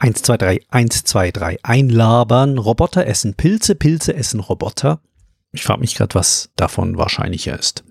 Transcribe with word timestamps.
1, 0.00 0.22
2, 0.22 0.36
3, 0.38 0.60
1, 0.70 1.04
2, 1.04 1.30
3, 1.30 1.58
einlabern, 1.62 2.56
Roboter 2.56 3.06
essen 3.06 3.34
Pilze, 3.34 3.74
Pilze 3.74 4.14
essen 4.14 4.40
Roboter. 4.40 5.00
Ich 5.52 5.62
frage 5.62 5.80
mich 5.80 5.94
gerade, 5.94 6.14
was 6.14 6.48
davon 6.56 6.96
wahrscheinlicher 6.96 7.58
ist. 7.58 7.84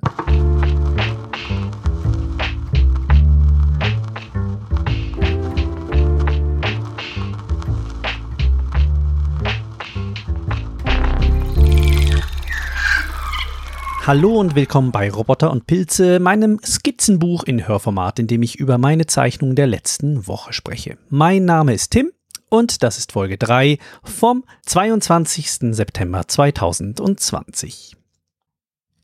Hallo 14.10 14.39
und 14.39 14.55
willkommen 14.55 14.91
bei 14.91 15.12
Roboter 15.12 15.52
und 15.52 15.68
Pilze, 15.68 16.20
meinem 16.20 16.59
Skizzenbuch 16.66 17.44
in 17.44 17.68
Hörformat, 17.68 18.18
in 18.18 18.26
dem 18.26 18.41
ich 18.41 18.55
über 18.55 18.80
meine 18.80 19.05
Zeichnung 19.05 19.54
der 19.54 19.68
letzten 19.68 20.26
Woche 20.26 20.52
spreche. 20.52 20.98
Mein 21.09 21.46
Name 21.46 21.76
ist 21.76 21.91
Tim 21.91 22.12
und 22.50 22.82
das 22.82 22.98
ist 22.98 23.12
Folge 23.12 23.38
3 23.38 23.77
vom 24.03 24.45
22. 24.66 25.76
September 25.76 26.27
2020. 26.27 27.98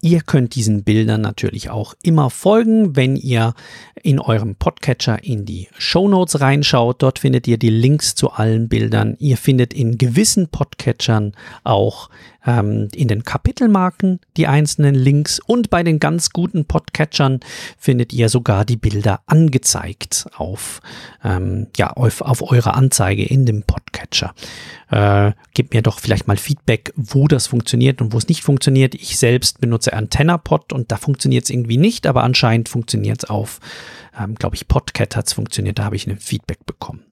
Ihr 0.01 0.21
könnt 0.21 0.53
diesen 0.53 0.83
Bildern 0.83 1.21
natürlich 1.21 1.71
auch 1.71 1.95
immer 2.03 2.29
folgen, 2.29 2.95
wenn 2.95 3.15
ihr 3.15 3.55
in 4.03 4.19
eurem 4.19 4.55
Podcatcher 4.55 5.23
in 5.23 5.45
die 5.45 5.67
Show 5.79 6.07
Notes 6.07 6.41
reinschaut. 6.41 7.01
Dort 7.01 7.17
findet 7.17 7.47
ihr 7.47 7.57
die 7.57 7.71
Links 7.71 8.13
zu 8.13 8.31
allen 8.31 8.69
Bildern. 8.69 9.15
Ihr 9.17 9.37
findet 9.37 9.73
in 9.73 9.97
gewissen 9.97 10.49
Podcatchern 10.49 11.33
auch 11.63 12.11
ähm, 12.45 12.87
in 12.93 13.07
den 13.07 13.23
Kapitelmarken 13.23 14.19
die 14.37 14.47
einzelnen 14.47 14.95
Links 14.95 15.39
und 15.39 15.69
bei 15.69 15.83
den 15.83 15.99
ganz 15.99 16.29
guten 16.29 16.65
Podcatchern 16.65 17.39
findet 17.77 18.13
ihr 18.13 18.29
sogar 18.29 18.65
die 18.65 18.77
Bilder 18.77 19.21
angezeigt 19.25 20.27
auf, 20.35 20.81
ähm, 21.23 21.67
ja, 21.77 21.91
auf, 21.91 22.21
auf 22.21 22.41
eure 22.51 22.73
Anzeige 22.73 23.23
in 23.23 23.45
dem 23.45 23.63
Podcatcher. 23.63 24.33
Äh, 24.89 25.31
gebt 25.53 25.73
mir 25.73 25.81
doch 25.81 25.99
vielleicht 25.99 26.27
mal 26.27 26.37
Feedback, 26.37 26.93
wo 26.95 27.27
das 27.27 27.47
funktioniert 27.47 28.01
und 28.01 28.13
wo 28.13 28.17
es 28.17 28.27
nicht 28.27 28.43
funktioniert. 28.43 28.95
Ich 28.95 29.17
selbst 29.17 29.59
benutze 29.59 29.93
AntennaPod 29.93 30.73
und 30.73 30.91
da 30.91 30.97
funktioniert 30.97 31.45
es 31.45 31.49
irgendwie 31.49 31.77
nicht, 31.77 32.07
aber 32.07 32.23
anscheinend 32.23 32.69
funktioniert 32.69 33.23
es 33.23 33.29
auf, 33.29 33.59
ähm, 34.19 34.35
glaube 34.35 34.55
ich, 34.55 34.67
Podcat 34.67 35.15
hat 35.15 35.27
es 35.27 35.33
funktioniert, 35.33 35.79
da 35.79 35.85
habe 35.85 35.95
ich 35.95 36.07
ein 36.07 36.17
Feedback 36.19 36.65
bekommen. 36.65 37.03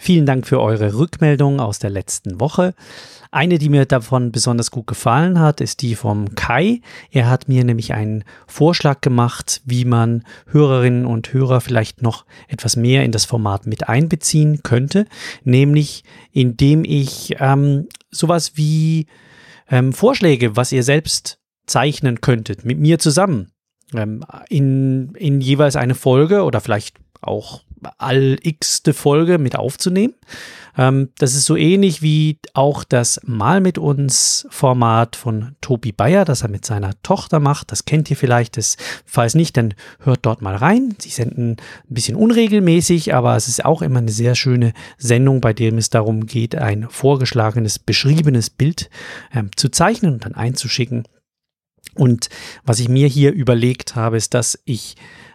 Vielen 0.00 0.26
Dank 0.26 0.46
für 0.46 0.60
eure 0.60 0.94
Rückmeldung 0.94 1.60
aus 1.60 1.80
der 1.80 1.90
letzten 1.90 2.40
Woche. 2.40 2.72
Eine, 3.30 3.58
die 3.58 3.68
mir 3.68 3.84
davon 3.84 4.32
besonders 4.32 4.70
gut 4.70 4.86
gefallen 4.86 5.40
hat, 5.40 5.60
ist 5.60 5.82
die 5.82 5.96
vom 5.96 6.34
Kai. 6.36 6.80
Er 7.10 7.28
hat 7.28 7.48
mir 7.48 7.64
nämlich 7.64 7.92
einen 7.92 8.24
Vorschlag 8.46 9.00
gemacht, 9.00 9.60
wie 9.66 9.84
man 9.84 10.22
Hörerinnen 10.46 11.04
und 11.04 11.32
Hörer 11.32 11.60
vielleicht 11.60 12.00
noch 12.00 12.24
etwas 12.46 12.76
mehr 12.76 13.04
in 13.04 13.12
das 13.12 13.24
Format 13.24 13.66
mit 13.66 13.88
einbeziehen 13.88 14.62
könnte, 14.62 15.04
nämlich 15.42 16.04
indem 16.32 16.84
ich 16.84 17.34
ähm, 17.40 17.88
sowas 18.10 18.52
wie 18.54 19.06
ähm, 19.68 19.92
Vorschläge, 19.92 20.56
was 20.56 20.72
ihr 20.72 20.84
selbst 20.84 21.38
zeichnen 21.66 22.20
könntet, 22.20 22.64
mit 22.64 22.78
mir 22.78 22.98
zusammen 22.98 23.50
ähm, 23.94 24.24
in, 24.48 25.14
in 25.16 25.40
jeweils 25.40 25.76
eine 25.76 25.94
Folge 25.94 26.44
oder 26.44 26.60
vielleicht 26.60 26.96
auch 27.20 27.62
all 27.98 28.38
x-te 28.42 28.92
Folge 28.92 29.38
mit 29.38 29.56
aufzunehmen. 29.56 30.14
Ähm, 30.76 31.10
das 31.18 31.34
ist 31.34 31.44
so 31.44 31.56
ähnlich 31.56 32.02
wie 32.02 32.38
auch 32.54 32.84
das 32.84 33.20
Mal 33.24 33.60
mit 33.60 33.78
uns 33.78 34.46
Format 34.50 35.16
von 35.16 35.56
Tobi 35.60 35.92
Bayer, 35.92 36.24
das 36.24 36.42
er 36.42 36.48
mit 36.48 36.64
seiner 36.64 36.92
Tochter 37.02 37.40
macht. 37.40 37.72
Das 37.72 37.84
kennt 37.84 38.10
ihr 38.10 38.16
vielleicht. 38.16 38.56
Das, 38.56 38.76
falls 39.04 39.34
nicht, 39.34 39.56
dann 39.56 39.74
hört 40.00 40.20
dort 40.22 40.40
mal 40.40 40.54
rein. 40.54 40.94
Sie 40.98 41.10
senden 41.10 41.52
ein 41.52 41.94
bisschen 41.94 42.16
unregelmäßig, 42.16 43.14
aber 43.14 43.36
es 43.36 43.48
ist 43.48 43.64
auch 43.64 43.82
immer 43.82 43.98
eine 43.98 44.12
sehr 44.12 44.34
schöne 44.34 44.72
Sendung, 44.96 45.40
bei 45.40 45.52
dem 45.52 45.78
es 45.78 45.90
darum 45.90 46.26
geht, 46.26 46.54
ein 46.54 46.88
vorgeschlagenes, 46.88 47.78
beschriebenes 47.78 48.50
Bild 48.50 48.88
ähm, 49.34 49.50
zu 49.56 49.68
zeichnen 49.70 50.14
und 50.14 50.24
dann 50.24 50.34
einzuschicken. 50.34 51.04
Und 51.94 52.28
was 52.64 52.78
ich 52.78 52.88
mir 52.88 53.08
hier 53.08 53.32
überlegt 53.32 53.96
habe, 53.96 54.16
ist, 54.16 54.32
dass 54.34 54.58
ich 54.64 54.94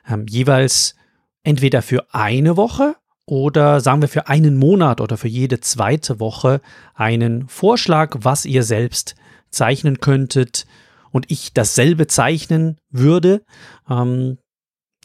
ähm, 0.09 0.25
jeweils 0.29 0.95
entweder 1.43 1.81
für 1.81 2.13
eine 2.13 2.57
Woche 2.57 2.95
oder 3.25 3.79
sagen 3.79 4.01
wir 4.01 4.09
für 4.09 4.27
einen 4.27 4.57
Monat 4.57 4.99
oder 5.01 5.17
für 5.17 5.27
jede 5.27 5.59
zweite 5.59 6.19
Woche 6.19 6.61
einen 6.93 7.47
Vorschlag, 7.47 8.17
was 8.19 8.45
ihr 8.45 8.63
selbst 8.63 9.15
zeichnen 9.49 9.99
könntet 9.99 10.65
und 11.11 11.31
ich 11.31 11.53
dasselbe 11.53 12.07
zeichnen 12.07 12.77
würde, 12.89 13.43
ähm, 13.89 14.39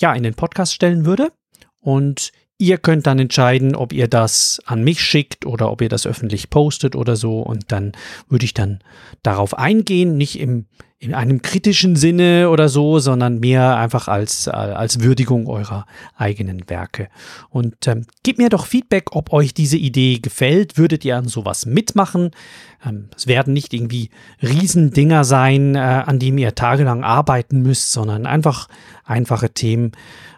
ja, 0.00 0.14
in 0.14 0.22
den 0.22 0.34
Podcast 0.34 0.74
stellen 0.74 1.04
würde. 1.04 1.32
Und 1.80 2.32
ihr 2.58 2.78
könnt 2.78 3.06
dann 3.06 3.18
entscheiden, 3.18 3.74
ob 3.74 3.92
ihr 3.92 4.08
das 4.08 4.60
an 4.66 4.82
mich 4.82 5.00
schickt 5.00 5.46
oder 5.46 5.70
ob 5.70 5.80
ihr 5.80 5.88
das 5.88 6.06
öffentlich 6.06 6.50
postet 6.50 6.96
oder 6.96 7.16
so. 7.16 7.40
Und 7.40 7.70
dann 7.72 7.92
würde 8.28 8.44
ich 8.44 8.54
dann 8.54 8.80
darauf 9.22 9.56
eingehen, 9.56 10.16
nicht 10.16 10.38
im 10.38 10.66
in 11.00 11.14
einem 11.14 11.42
kritischen 11.42 11.94
Sinne 11.94 12.50
oder 12.50 12.68
so, 12.68 12.98
sondern 12.98 13.38
mehr 13.38 13.76
einfach 13.76 14.08
als, 14.08 14.48
als 14.48 15.00
Würdigung 15.00 15.46
eurer 15.46 15.86
eigenen 16.16 16.68
Werke. 16.68 17.08
Und 17.50 17.86
ähm, 17.86 18.04
gebt 18.24 18.38
mir 18.38 18.48
doch 18.48 18.66
Feedback, 18.66 19.14
ob 19.14 19.32
euch 19.32 19.54
diese 19.54 19.76
Idee 19.76 20.18
gefällt. 20.18 20.76
Würdet 20.76 21.04
ihr 21.04 21.16
an 21.16 21.28
sowas 21.28 21.66
mitmachen? 21.66 22.32
Ähm, 22.84 23.10
es 23.16 23.28
werden 23.28 23.52
nicht 23.52 23.72
irgendwie 23.74 24.10
Riesendinger 24.42 25.22
sein, 25.22 25.76
äh, 25.76 25.78
an 25.78 26.18
denen 26.18 26.38
ihr 26.38 26.56
tagelang 26.56 27.04
arbeiten 27.04 27.62
müsst, 27.62 27.92
sondern 27.92 28.26
einfach 28.26 28.66
einfache 29.04 29.50
Themen, 29.50 29.92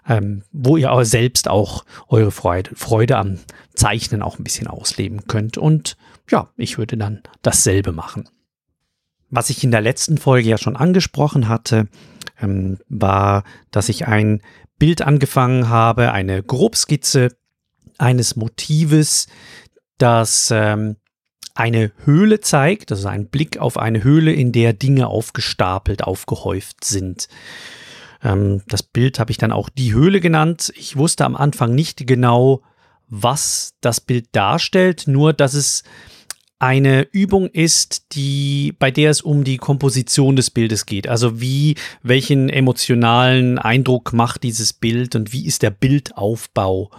ähm, 0.08 0.42
wo 0.52 0.76
ihr 0.76 0.90
aber 0.90 1.04
selbst 1.04 1.48
auch 1.48 1.84
eure 2.08 2.30
Freude, 2.30 2.74
Freude 2.74 3.16
am 3.16 3.38
Zeichnen 3.74 4.22
auch 4.22 4.38
ein 4.38 4.44
bisschen 4.44 4.66
ausleben 4.66 5.26
könnt. 5.26 5.58
Und 5.58 5.96
ja, 6.30 6.48
ich 6.56 6.78
würde 6.78 6.96
dann 6.96 7.22
dasselbe 7.42 7.92
machen. 7.92 8.28
Was 9.30 9.50
ich 9.50 9.62
in 9.62 9.70
der 9.70 9.80
letzten 9.80 10.18
Folge 10.18 10.48
ja 10.48 10.58
schon 10.58 10.76
angesprochen 10.76 11.48
hatte, 11.48 11.88
ähm, 12.40 12.78
war, 12.88 13.44
dass 13.70 13.88
ich 13.88 14.06
ein 14.06 14.42
Bild 14.78 15.02
angefangen 15.02 15.68
habe, 15.68 16.12
eine 16.12 16.42
Grobskizze 16.42 17.28
eines 17.98 18.34
Motives, 18.34 19.28
das 19.98 20.50
ähm, 20.50 20.96
eine 21.54 21.92
Höhle 22.04 22.40
zeigt, 22.40 22.90
also 22.90 23.06
ein 23.08 23.26
Blick 23.26 23.58
auf 23.58 23.76
eine 23.76 24.02
Höhle, 24.02 24.32
in 24.32 24.52
der 24.52 24.72
Dinge 24.72 25.08
aufgestapelt, 25.08 26.02
aufgehäuft 26.02 26.84
sind. 26.84 27.28
Ähm, 28.22 28.62
das 28.68 28.82
Bild 28.82 29.18
habe 29.18 29.30
ich 29.30 29.38
dann 29.38 29.52
auch 29.52 29.68
die 29.68 29.92
Höhle 29.92 30.20
genannt. 30.20 30.72
Ich 30.76 30.96
wusste 30.96 31.24
am 31.24 31.36
Anfang 31.36 31.74
nicht 31.74 32.06
genau, 32.06 32.62
was 33.08 33.74
das 33.80 34.00
Bild 34.00 34.28
darstellt, 34.32 35.04
nur 35.06 35.32
dass 35.32 35.54
es 35.54 35.82
eine 36.60 37.08
Übung 37.10 37.46
ist, 37.46 38.14
die, 38.14 38.74
bei 38.78 38.90
der 38.90 39.10
es 39.10 39.22
um 39.22 39.44
die 39.44 39.56
Komposition 39.56 40.36
des 40.36 40.50
Bildes 40.50 40.84
geht. 40.84 41.08
Also 41.08 41.40
wie, 41.40 41.74
welchen 42.02 42.50
emotionalen 42.50 43.58
Eindruck 43.58 44.12
macht 44.12 44.42
dieses 44.42 44.74
Bild 44.74 45.16
und 45.16 45.32
wie 45.32 45.46
ist 45.46 45.62
der 45.62 45.70
Bildaufbau 45.70 46.90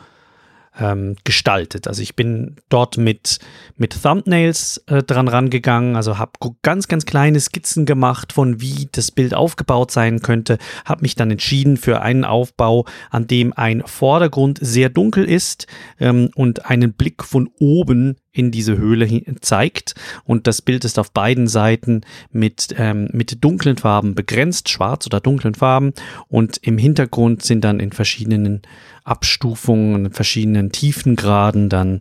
ähm, 0.81 1.15
gestaltet. 1.23 1.87
Also 1.87 2.01
ich 2.01 2.15
bin 2.15 2.55
dort 2.69 2.97
mit, 2.97 3.39
mit 3.77 4.01
Thumbnails 4.01 4.83
äh, 4.87 5.03
dran 5.03 5.27
rangegangen, 5.27 5.95
also 5.95 6.17
habe 6.17 6.31
ganz, 6.63 6.87
ganz 6.87 7.05
kleine 7.05 7.39
Skizzen 7.39 7.85
gemacht 7.85 8.33
von 8.33 8.59
wie 8.59 8.89
das 8.91 9.11
Bild 9.11 9.33
aufgebaut 9.33 9.91
sein 9.91 10.21
könnte, 10.21 10.57
habe 10.83 11.03
mich 11.03 11.15
dann 11.15 11.31
entschieden 11.31 11.77
für 11.77 12.01
einen 12.01 12.25
Aufbau, 12.25 12.85
an 13.11 13.27
dem 13.27 13.53
ein 13.53 13.83
Vordergrund 13.85 14.59
sehr 14.61 14.89
dunkel 14.89 15.23
ist 15.25 15.67
ähm, 15.99 16.29
und 16.35 16.65
einen 16.65 16.93
Blick 16.93 17.23
von 17.23 17.49
oben 17.59 18.17
in 18.31 18.51
diese 18.51 18.77
Höhle 18.77 19.07
zeigt. 19.41 19.95
Und 20.23 20.47
das 20.47 20.61
Bild 20.61 20.85
ist 20.85 20.99
auf 20.99 21.11
beiden 21.11 21.47
Seiten 21.47 22.01
mit, 22.31 22.73
ähm, 22.77 23.09
mit 23.11 23.43
dunklen 23.43 23.77
Farben 23.77 24.15
begrenzt, 24.15 24.69
schwarz 24.69 25.05
oder 25.05 25.19
dunklen 25.19 25.55
Farben. 25.55 25.93
Und 26.27 26.57
im 26.57 26.77
Hintergrund 26.77 27.43
sind 27.43 27.63
dann 27.63 27.79
in 27.79 27.91
verschiedenen 27.91 28.61
Abstufungen, 29.03 30.05
in 30.05 30.11
verschiedenen 30.11 30.71
Tiefengraden 30.71 31.69
dann 31.69 31.99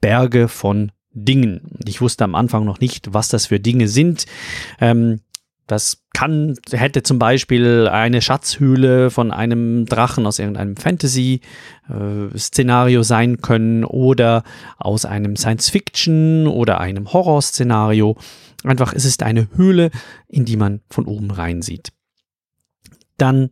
Berge 0.00 0.48
von 0.48 0.92
Dingen. 1.12 1.78
Ich 1.86 2.00
wusste 2.00 2.24
am 2.24 2.34
Anfang 2.34 2.64
noch 2.64 2.80
nicht, 2.80 3.14
was 3.14 3.28
das 3.28 3.46
für 3.46 3.60
Dinge 3.60 3.88
sind. 3.88 4.26
Ähm, 4.80 5.20
das 5.66 6.02
kann, 6.12 6.58
hätte 6.70 7.02
zum 7.02 7.18
Beispiel 7.18 7.88
eine 7.88 8.20
Schatzhöhle 8.20 9.10
von 9.10 9.30
einem 9.30 9.86
Drachen 9.86 10.26
aus 10.26 10.38
irgendeinem 10.38 10.76
Fantasy-Szenario 10.76 13.02
sein 13.02 13.40
können 13.40 13.84
oder 13.84 14.44
aus 14.78 15.06
einem 15.06 15.36
Science-Fiction 15.36 16.46
oder 16.46 16.80
einem 16.80 17.10
Horror-Szenario. 17.12 18.18
Einfach, 18.62 18.92
es 18.92 19.06
ist 19.06 19.22
eine 19.22 19.48
Höhle, 19.56 19.90
in 20.28 20.44
die 20.44 20.56
man 20.56 20.80
von 20.90 21.06
oben 21.06 21.30
rein 21.30 21.62
sieht. 21.62 21.92
Dann 23.16 23.50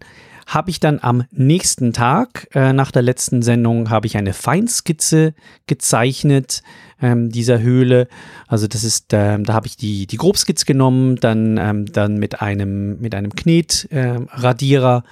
habe 0.54 0.70
ich 0.70 0.80
dann 0.80 0.98
am 1.00 1.24
nächsten 1.30 1.92
Tag, 1.92 2.48
äh, 2.54 2.72
nach 2.72 2.90
der 2.90 3.02
letzten 3.02 3.42
Sendung, 3.42 3.90
habe 3.90 4.06
ich 4.06 4.16
eine 4.16 4.32
Feinskizze 4.32 5.34
gezeichnet 5.66 6.62
ähm, 7.00 7.30
dieser 7.30 7.60
Höhle. 7.60 8.08
Also 8.48 8.66
das 8.66 8.84
ist, 8.84 9.12
äh, 9.12 9.38
da 9.40 9.52
habe 9.52 9.66
ich 9.66 9.76
die, 9.76 10.06
die 10.06 10.16
Grobskizze 10.16 10.64
genommen, 10.64 11.16
dann, 11.16 11.58
ähm, 11.58 11.86
dann 11.86 12.18
mit 12.18 12.42
einem, 12.42 13.00
mit 13.00 13.14
einem 13.14 13.34
Knetradierer 13.34 15.04
äh, 15.04 15.08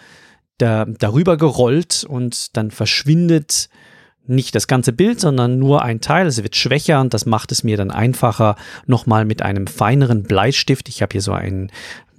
da, 0.58 0.84
darüber 0.84 1.36
gerollt 1.36 2.04
und 2.04 2.56
dann 2.56 2.70
verschwindet 2.70 3.68
nicht 4.26 4.54
das 4.54 4.66
ganze 4.66 4.92
Bild, 4.92 5.20
sondern 5.20 5.58
nur 5.58 5.82
ein 5.82 6.00
Teil. 6.00 6.26
Es 6.26 6.42
wird 6.42 6.54
schwächer 6.54 7.00
und 7.00 7.12
das 7.14 7.26
macht 7.26 7.52
es 7.52 7.64
mir 7.64 7.76
dann 7.76 7.90
einfacher, 7.90 8.56
nochmal 8.86 9.24
mit 9.24 9.42
einem 9.42 9.66
feineren 9.66 10.22
Bleistift. 10.22 10.88
Ich 10.88 11.02
habe 11.02 11.12
hier 11.12 11.22
so 11.22 11.32
einen 11.32 11.70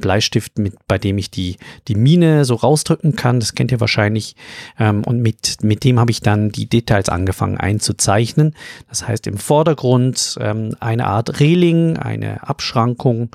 Bleistift, 0.01 0.57
mit, 0.57 0.75
bei 0.87 0.97
dem 0.97 1.17
ich 1.17 1.31
die, 1.31 1.57
die 1.87 1.95
Mine 1.95 2.43
so 2.43 2.55
rausdrücken 2.55 3.15
kann. 3.15 3.39
Das 3.39 3.55
kennt 3.55 3.71
ihr 3.71 3.79
wahrscheinlich. 3.79 4.35
Ähm, 4.77 5.03
und 5.05 5.21
mit, 5.21 5.63
mit 5.63 5.83
dem 5.85 5.99
habe 5.99 6.11
ich 6.11 6.19
dann 6.19 6.49
die 6.49 6.67
Details 6.67 7.07
angefangen 7.07 7.57
einzuzeichnen. 7.57 8.55
Das 8.89 9.07
heißt 9.07 9.27
im 9.27 9.37
Vordergrund 9.37 10.37
ähm, 10.41 10.75
eine 10.81 11.07
Art 11.07 11.39
Reling, 11.39 11.97
eine 11.97 12.47
Abschrankung 12.47 13.29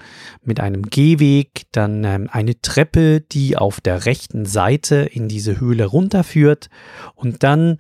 mit 0.45 0.61
einem 0.61 0.83
Gehweg, 0.83 1.63
dann 1.73 2.05
ähm, 2.05 2.29
eine 2.31 2.61
Treppe, 2.61 3.21
die 3.21 3.57
auf 3.57 3.81
der 3.81 4.05
rechten 4.05 4.45
Seite 4.45 4.97
in 4.97 5.29
diese 5.29 5.61
Höhle 5.61 5.87
runterführt 5.87 6.69
und 7.15 7.43
dann 7.43 7.79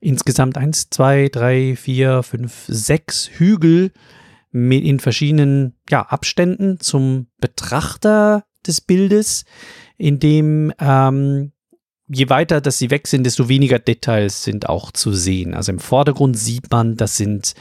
insgesamt 0.00 0.56
eins, 0.56 0.90
zwei, 0.90 1.28
drei, 1.28 1.76
vier, 1.76 2.22
fünf, 2.22 2.64
sechs 2.68 3.28
Hügel 3.32 3.92
in 4.52 5.00
verschiedenen 5.00 5.74
ja, 5.90 6.02
Abständen 6.02 6.80
zum 6.80 7.26
Betrachter 7.40 8.44
des 8.66 8.80
Bildes, 8.80 9.44
in 9.98 10.18
dem 10.18 10.72
ähm, 10.78 11.52
je 12.08 12.28
weiter, 12.28 12.60
dass 12.60 12.78
sie 12.78 12.90
weg 12.90 13.06
sind, 13.06 13.24
desto 13.24 13.48
weniger 13.48 13.78
Details 13.78 14.44
sind 14.44 14.68
auch 14.68 14.92
zu 14.92 15.12
sehen. 15.12 15.54
Also 15.54 15.72
im 15.72 15.78
Vordergrund 15.78 16.38
sieht 16.38 16.70
man, 16.70 16.96
das 16.96 17.16
sind 17.16 17.54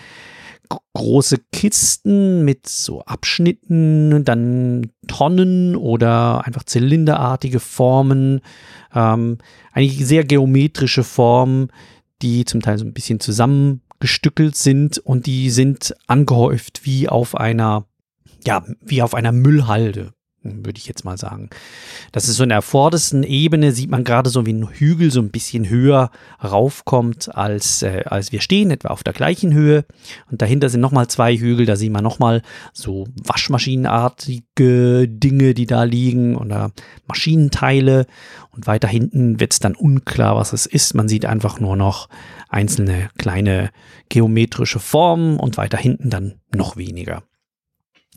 große 0.94 1.38
Kisten 1.52 2.44
mit 2.44 2.68
so 2.68 3.02
Abschnitten, 3.02 4.24
dann 4.24 4.92
Tonnen 5.08 5.76
oder 5.76 6.46
einfach 6.46 6.64
zylinderartige 6.64 7.60
Formen, 7.60 8.42
ähm, 8.94 9.38
eigentlich 9.74 10.06
sehr 10.06 10.24
geometrische 10.24 11.04
Formen, 11.04 11.70
die 12.22 12.46
zum 12.46 12.62
Teil 12.62 12.78
so 12.78 12.86
ein 12.86 12.94
bisschen 12.94 13.20
zusammengestückelt 13.20 14.56
sind 14.56 14.98
und 15.00 15.26
die 15.26 15.50
sind 15.50 15.96
angehäuft 16.08 16.86
wie 16.86 17.10
auf 17.10 17.36
einer, 17.36 17.88
ja, 18.46 18.66
wie 18.82 19.02
auf 19.02 19.14
einer 19.14 19.32
Müllhalde 19.32 20.14
würde 20.46 20.78
ich 20.78 20.88
jetzt 20.88 21.06
mal 21.06 21.18
sagen. 21.18 21.50
Das 22.12 22.28
ist 22.30 22.36
so 22.36 22.44
in 22.44 22.50
der 22.50 22.62
vordersten 22.62 23.24
Ebene, 23.24 23.72
sieht 23.72 23.90
man 23.90 24.04
gerade 24.04 24.30
so 24.30 24.46
wie 24.46 24.54
ein 24.54 24.70
Hügel 24.70 25.12
so 25.12 25.20
ein 25.20 25.32
bisschen 25.32 25.70
höher 25.70 26.12
raufkommt, 26.44 27.36
als, 27.36 27.82
äh, 27.82 28.04
als 28.06 28.32
wir 28.32 28.42
stehen, 28.42 28.72
etwa 28.72 28.90
auf 28.90 29.04
der 29.04 29.14
gleichen 29.14 29.54
Höhe. 29.54 29.86
Und 30.30 30.42
dahinter 30.42 30.70
sind 30.70 30.82
nochmal 30.82 31.08
zwei 31.08 31.36
Hügel, 31.36 31.66
da 31.66 31.76
sieht 31.76 31.92
man 31.92 32.04
nochmal 32.04 32.42
so 32.74 33.08
waschmaschinenartige 33.24 35.08
Dinge, 35.08 35.54
die 35.54 35.66
da 35.66 35.84
liegen 35.84 36.36
oder 36.36 36.72
Maschinenteile. 37.08 38.06
Und 38.52 38.68
weiter 38.68 38.88
hinten 38.88 39.40
wird 39.40 39.54
es 39.54 39.60
dann 39.60 39.76
unklar, 39.76 40.36
was 40.36 40.54
es 40.54 40.66
ist. 40.66 40.94
Man 40.94 41.10
sieht 41.10 41.26
einfach 41.26 41.60
nur 41.60 41.76
noch 41.76 42.08
einzelne 42.50 43.10
kleine 43.18 43.72
geometrische 44.10 44.80
Formen 44.80 45.38
und 45.38 45.58
weiter 45.58 45.78
hinten 45.78 46.10
dann 46.10 46.36
noch 46.54 46.78
weniger. 46.78 47.24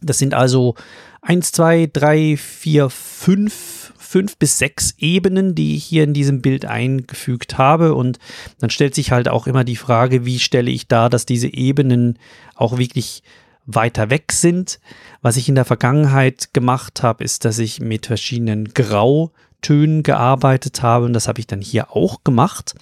Das 0.01 0.19
sind 0.19 0.35
also 0.35 0.75
eins, 1.21 1.53
zwei, 1.53 1.89
drei, 1.93 2.37
vier, 2.37 2.91
fünf, 2.91 3.93
fünf 3.99 4.37
bis 4.39 4.59
sechs 4.59 4.95
Ebenen, 4.99 5.55
die 5.55 5.77
ich 5.77 5.85
hier 5.85 6.05
in 6.05 6.15
diesem 6.15 6.41
Bild 6.41 6.65
eingefügt 6.65 7.59
habe. 7.59 7.95
Und 7.95 8.19
dann 8.59 8.71
stellt 8.71 8.95
sich 8.95 9.13
halt 9.13 9.29
auch 9.29 9.47
immer 9.47 9.65
die 9.65 9.77
Frage, 9.77 10.25
wie 10.25 10.39
stelle 10.39 10.71
ich 10.71 10.89
dar, 10.89 11.11
dass 11.11 11.27
diese 11.27 11.53
Ebenen 11.53 12.19
auch 12.55 12.79
wirklich 12.79 13.23
weiter 13.67 14.09
weg 14.11 14.33
sind. 14.33 14.81
Was 15.21 15.37
ich 15.37 15.49
in 15.49 15.55
der 15.55 15.67
Vergangenheit 15.67 16.55
gemacht 16.55 17.03
habe, 17.03 17.23
ist, 17.23 17.45
dass 17.45 17.59
ich 17.59 17.81
mit 17.81 18.07
verschiedenen 18.07 18.73
Grautönen 18.73 20.03
gearbeitet 20.03 20.83
habe 20.83 21.05
und 21.05 21.13
das 21.13 21.29
habe 21.29 21.41
ich 21.41 21.47
dann 21.47 21.61
hier 21.61 21.95
auch 21.95 22.25
gemacht. 22.25 22.75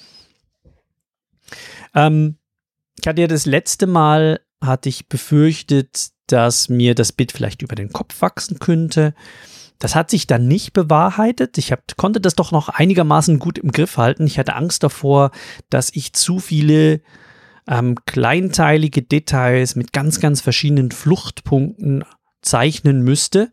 Ähm, 1.95 2.37
ich 3.01 3.09
hatte 3.09 3.21
ja 3.21 3.27
das 3.27 3.47
letzte 3.47 3.87
Mal, 3.87 4.41
hatte 4.61 4.89
ich 4.89 5.09
befürchtet, 5.09 6.11
dass 6.27 6.69
mir 6.69 6.95
das 6.95 7.13
Bild 7.13 7.33
vielleicht 7.33 7.63
über 7.63 7.75
den 7.75 7.93
Kopf 7.93 8.21
wachsen 8.21 8.59
könnte. 8.59 9.15
Das 9.79 9.95
hat 9.95 10.11
sich 10.11 10.27
dann 10.27 10.49
nicht 10.49 10.73
bewahrheitet. 10.73 11.59
Ich 11.59 11.71
hab, 11.73 11.97
konnte 11.97 12.21
das 12.21 12.35
doch 12.35 12.51
noch 12.51 12.69
einigermaßen 12.69 13.39
gut 13.39 13.59
im 13.59 13.73
Griff 13.73 13.99
halten. 13.99 14.27
Ich 14.27 14.39
hatte 14.39 14.57
Angst 14.57 14.83
davor, 14.83 15.31
dass 15.69 15.91
ich 15.95 16.15
zu 16.15 16.39
viele 16.39 17.01
ähm, 17.69 17.97
kleinteilige 18.07 19.03
Details 19.03 19.77
mit 19.77 19.93
ganz, 19.93 20.21
ganz 20.21 20.41
verschiedenen 20.41 20.93
Fluchtpunkten 20.93 22.05
zeichnen 22.41 23.03
müsste. 23.03 23.51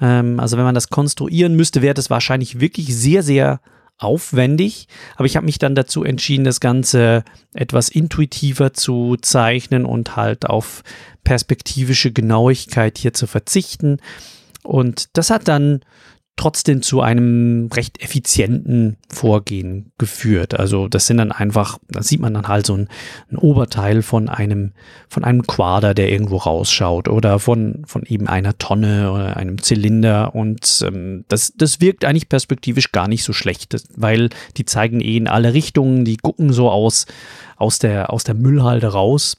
Ähm, 0.00 0.40
also 0.40 0.56
wenn 0.56 0.64
man 0.64 0.74
das 0.74 0.88
konstruieren 0.88 1.54
müsste, 1.54 1.82
wäre 1.82 1.94
das 1.94 2.10
wahrscheinlich 2.10 2.60
wirklich 2.60 2.96
sehr, 2.96 3.22
sehr 3.22 3.60
aufwendig, 4.00 4.88
aber 5.16 5.26
ich 5.26 5.36
habe 5.36 5.46
mich 5.46 5.58
dann 5.58 5.74
dazu 5.74 6.04
entschieden, 6.04 6.44
das 6.44 6.60
Ganze 6.60 7.22
etwas 7.54 7.88
intuitiver 7.88 8.72
zu 8.72 9.16
zeichnen 9.20 9.84
und 9.84 10.16
halt 10.16 10.46
auf 10.46 10.82
perspektivische 11.22 12.10
Genauigkeit 12.10 12.98
hier 12.98 13.12
zu 13.12 13.26
verzichten. 13.26 13.98
Und 14.62 15.16
das 15.16 15.30
hat 15.30 15.48
dann 15.48 15.80
trotzdem 16.40 16.80
zu 16.80 17.02
einem 17.02 17.68
recht 17.70 18.00
effizienten 18.02 18.96
Vorgehen 19.10 19.92
geführt. 19.98 20.58
Also 20.58 20.88
das 20.88 21.06
sind 21.06 21.18
dann 21.18 21.32
einfach, 21.32 21.78
da 21.88 22.02
sieht 22.02 22.20
man 22.20 22.32
dann 22.32 22.48
halt 22.48 22.64
so 22.64 22.74
ein, 22.74 22.88
ein, 23.30 23.36
Oberteil 23.36 24.00
von 24.00 24.30
einem, 24.30 24.72
von 25.10 25.22
einem 25.22 25.46
Quader, 25.46 25.92
der 25.92 26.10
irgendwo 26.10 26.38
rausschaut 26.38 27.08
oder 27.08 27.40
von, 27.40 27.82
von 27.84 28.04
eben 28.04 28.26
einer 28.26 28.56
Tonne 28.56 29.12
oder 29.12 29.36
einem 29.36 29.62
Zylinder 29.62 30.34
und 30.34 30.82
ähm, 30.86 31.26
das, 31.28 31.52
das 31.56 31.82
wirkt 31.82 32.06
eigentlich 32.06 32.30
perspektivisch 32.30 32.90
gar 32.90 33.06
nicht 33.06 33.22
so 33.22 33.34
schlecht, 33.34 33.76
weil 33.94 34.30
die 34.56 34.64
zeigen 34.64 35.02
eh 35.02 35.18
in 35.18 35.28
alle 35.28 35.52
Richtungen, 35.52 36.06
die 36.06 36.16
gucken 36.16 36.54
so 36.54 36.70
aus, 36.70 37.04
aus 37.56 37.78
der, 37.80 38.10
aus 38.10 38.24
der 38.24 38.34
Müllhalde 38.34 38.86
raus. 38.86 39.36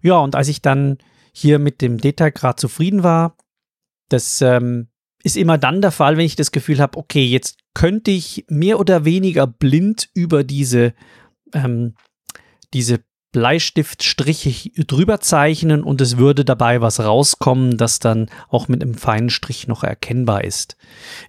Ja, 0.00 0.16
und 0.20 0.34
als 0.34 0.48
ich 0.48 0.62
dann 0.62 0.96
hier 1.34 1.58
mit 1.58 1.82
dem 1.82 1.98
Detailgrad 1.98 2.58
zufrieden 2.58 3.02
war, 3.02 3.36
das 4.08 4.40
ähm, 4.40 4.88
ist 5.22 5.36
immer 5.36 5.58
dann 5.58 5.80
der 5.80 5.92
Fall, 5.92 6.16
wenn 6.16 6.26
ich 6.26 6.36
das 6.36 6.52
Gefühl 6.52 6.80
habe, 6.80 6.98
okay, 6.98 7.24
jetzt 7.24 7.58
könnte 7.74 8.10
ich 8.10 8.44
mehr 8.48 8.78
oder 8.78 9.04
weniger 9.04 9.46
blind 9.46 10.08
über 10.14 10.44
diese, 10.44 10.94
ähm, 11.54 11.94
diese 12.74 13.00
Bleistiftstriche 13.32 14.70
drüber 14.84 15.20
zeichnen 15.20 15.82
und 15.82 16.02
es 16.02 16.18
würde 16.18 16.44
dabei 16.44 16.82
was 16.82 17.00
rauskommen, 17.00 17.78
das 17.78 17.98
dann 17.98 18.28
auch 18.50 18.68
mit 18.68 18.82
einem 18.82 18.94
feinen 18.94 19.30
Strich 19.30 19.66
noch 19.66 19.82
erkennbar 19.82 20.44
ist. 20.44 20.76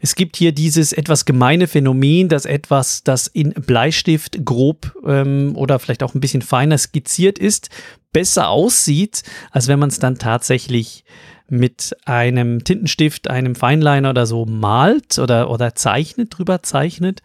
Es 0.02 0.16
gibt 0.16 0.36
hier 0.36 0.52
dieses 0.52 0.92
etwas 0.92 1.24
gemeine 1.24 1.66
Phänomen, 1.66 2.28
dass 2.28 2.46
etwas, 2.46 3.04
das 3.04 3.28
in 3.28 3.54
Bleistift 3.54 4.44
grob 4.44 4.94
ähm, 5.06 5.54
oder 5.56 5.80
vielleicht 5.80 6.04
auch 6.04 6.14
ein 6.14 6.20
bisschen 6.20 6.42
feiner 6.42 6.78
skizziert 6.78 7.40
ist, 7.40 7.70
besser 8.12 8.50
aussieht, 8.50 9.24
als 9.52 9.70
wenn 9.70 9.80
man 9.80 9.90
es 9.90 10.00
dann 10.00 10.18
tatsächlich 10.18 11.06
mit 11.54 11.96
einem 12.06 12.64
Tintenstift, 12.64 13.30
einem 13.30 13.56
Feinliner 13.56 14.10
oder 14.10 14.26
so 14.26 14.46
malt 14.46 15.20
oder, 15.20 15.50
oder 15.50 15.76
zeichnet, 15.76 16.38
drüber 16.38 16.64
zeichnet, 16.64 17.22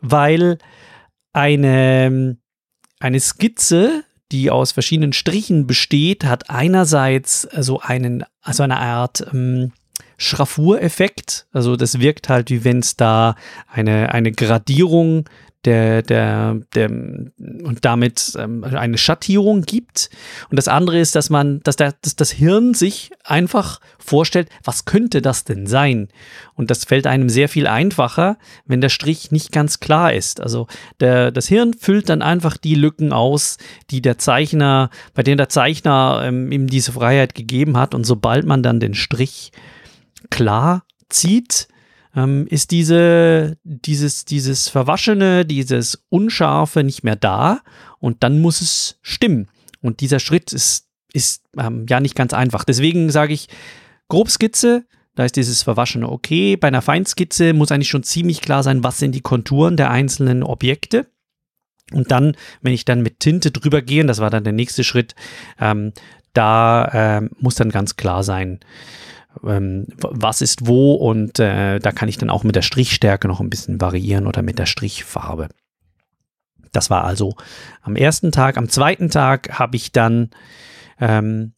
weil 0.00 0.58
eine, 1.32 2.36
eine 2.98 3.20
Skizze, 3.20 4.04
die 4.32 4.50
aus 4.50 4.72
verschiedenen 4.72 5.12
Strichen 5.12 5.66
besteht, 5.66 6.24
hat 6.24 6.50
einerseits 6.50 7.42
so 7.42 7.80
einen, 7.80 8.24
also 8.40 8.64
eine 8.64 8.78
Art 8.78 9.26
ähm, 9.32 9.72
Schraffureffekt. 10.16 11.46
Also 11.52 11.76
das 11.76 12.00
wirkt 12.00 12.28
halt, 12.28 12.50
wie 12.50 12.64
wenn 12.64 12.80
es 12.80 12.96
da 12.96 13.36
eine, 13.68 14.12
eine 14.12 14.32
Gradierung 14.32 15.28
der, 15.64 16.02
der, 16.02 16.60
der 16.74 16.90
und 16.90 17.78
damit 17.82 18.32
ähm, 18.36 18.64
eine 18.64 18.98
Schattierung 18.98 19.62
gibt. 19.62 20.10
Und 20.50 20.56
das 20.56 20.68
andere 20.68 20.98
ist, 20.98 21.14
dass 21.14 21.30
man, 21.30 21.60
dass, 21.62 21.76
der, 21.76 21.94
dass 22.02 22.16
das 22.16 22.32
Hirn 22.32 22.74
sich 22.74 23.10
einfach 23.24 23.80
vorstellt, 23.98 24.48
was 24.64 24.84
könnte 24.84 25.22
das 25.22 25.44
denn 25.44 25.66
sein? 25.66 26.08
Und 26.54 26.70
das 26.70 26.84
fällt 26.84 27.06
einem 27.06 27.28
sehr 27.28 27.48
viel 27.48 27.66
einfacher, 27.66 28.38
wenn 28.66 28.80
der 28.80 28.88
Strich 28.88 29.30
nicht 29.30 29.52
ganz 29.52 29.78
klar 29.78 30.12
ist. 30.12 30.40
Also 30.40 30.66
der, 31.00 31.30
das 31.30 31.46
Hirn 31.46 31.74
füllt 31.74 32.08
dann 32.08 32.22
einfach 32.22 32.56
die 32.56 32.74
Lücken 32.74 33.12
aus, 33.12 33.58
die 33.90 34.02
der 34.02 34.18
Zeichner, 34.18 34.90
bei 35.14 35.22
denen 35.22 35.38
der 35.38 35.48
Zeichner 35.48 36.22
ähm, 36.24 36.50
ihm 36.50 36.66
diese 36.66 36.92
Freiheit 36.92 37.34
gegeben 37.34 37.76
hat. 37.76 37.94
Und 37.94 38.04
sobald 38.04 38.46
man 38.46 38.64
dann 38.64 38.80
den 38.80 38.94
Strich 38.94 39.52
klar 40.30 40.84
zieht, 41.08 41.68
ähm, 42.14 42.46
ist 42.48 42.70
diese, 42.70 43.56
dieses, 43.64 44.24
dieses 44.24 44.68
Verwaschene, 44.68 45.44
dieses 45.44 46.04
Unscharfe 46.08 46.84
nicht 46.84 47.04
mehr 47.04 47.16
da 47.16 47.60
und 47.98 48.22
dann 48.22 48.40
muss 48.40 48.60
es 48.60 48.98
stimmen. 49.02 49.48
Und 49.80 50.00
dieser 50.00 50.20
Schritt 50.20 50.52
ist, 50.52 50.86
ist 51.12 51.42
ähm, 51.58 51.86
ja 51.88 52.00
nicht 52.00 52.14
ganz 52.14 52.32
einfach. 52.32 52.64
Deswegen 52.64 53.10
sage 53.10 53.32
ich, 53.32 53.48
Grobskizze, 54.08 54.84
da 55.14 55.24
ist 55.24 55.36
dieses 55.36 55.62
Verwaschene 55.62 56.08
okay. 56.08 56.56
Bei 56.56 56.68
einer 56.68 56.82
Feinskizze 56.82 57.52
muss 57.52 57.70
eigentlich 57.70 57.88
schon 57.88 58.02
ziemlich 58.02 58.40
klar 58.40 58.62
sein, 58.62 58.84
was 58.84 58.98
sind 58.98 59.14
die 59.14 59.20
Konturen 59.20 59.76
der 59.76 59.90
einzelnen 59.90 60.42
Objekte. 60.42 61.06
Und 61.92 62.10
dann, 62.10 62.36
wenn 62.62 62.72
ich 62.72 62.84
dann 62.84 63.02
mit 63.02 63.20
Tinte 63.20 63.50
drüber 63.50 63.82
gehe, 63.82 64.04
das 64.04 64.18
war 64.18 64.30
dann 64.30 64.44
der 64.44 64.52
nächste 64.52 64.84
Schritt, 64.84 65.14
ähm, 65.60 65.92
da 66.32 67.18
äh, 67.18 67.28
muss 67.38 67.56
dann 67.56 67.70
ganz 67.70 67.96
klar 67.96 68.22
sein, 68.22 68.60
ähm, 69.44 69.86
was 69.98 70.42
ist 70.42 70.66
wo 70.66 70.94
und 70.94 71.38
äh, 71.38 71.78
da 71.78 71.92
kann 71.92 72.08
ich 72.08 72.18
dann 72.18 72.30
auch 72.30 72.44
mit 72.44 72.56
der 72.56 72.62
Strichstärke 72.62 73.28
noch 73.28 73.40
ein 73.40 73.50
bisschen 73.50 73.80
variieren 73.80 74.26
oder 74.26 74.42
mit 74.42 74.58
der 74.58 74.66
Strichfarbe. 74.66 75.48
Das 76.72 76.90
war 76.90 77.04
also 77.04 77.34
am 77.82 77.96
ersten 77.96 78.32
Tag. 78.32 78.56
Am 78.56 78.68
zweiten 78.68 79.10
Tag 79.10 79.58
habe 79.58 79.76
ich 79.76 79.92
dann 79.92 80.30
ähm, 81.00 81.52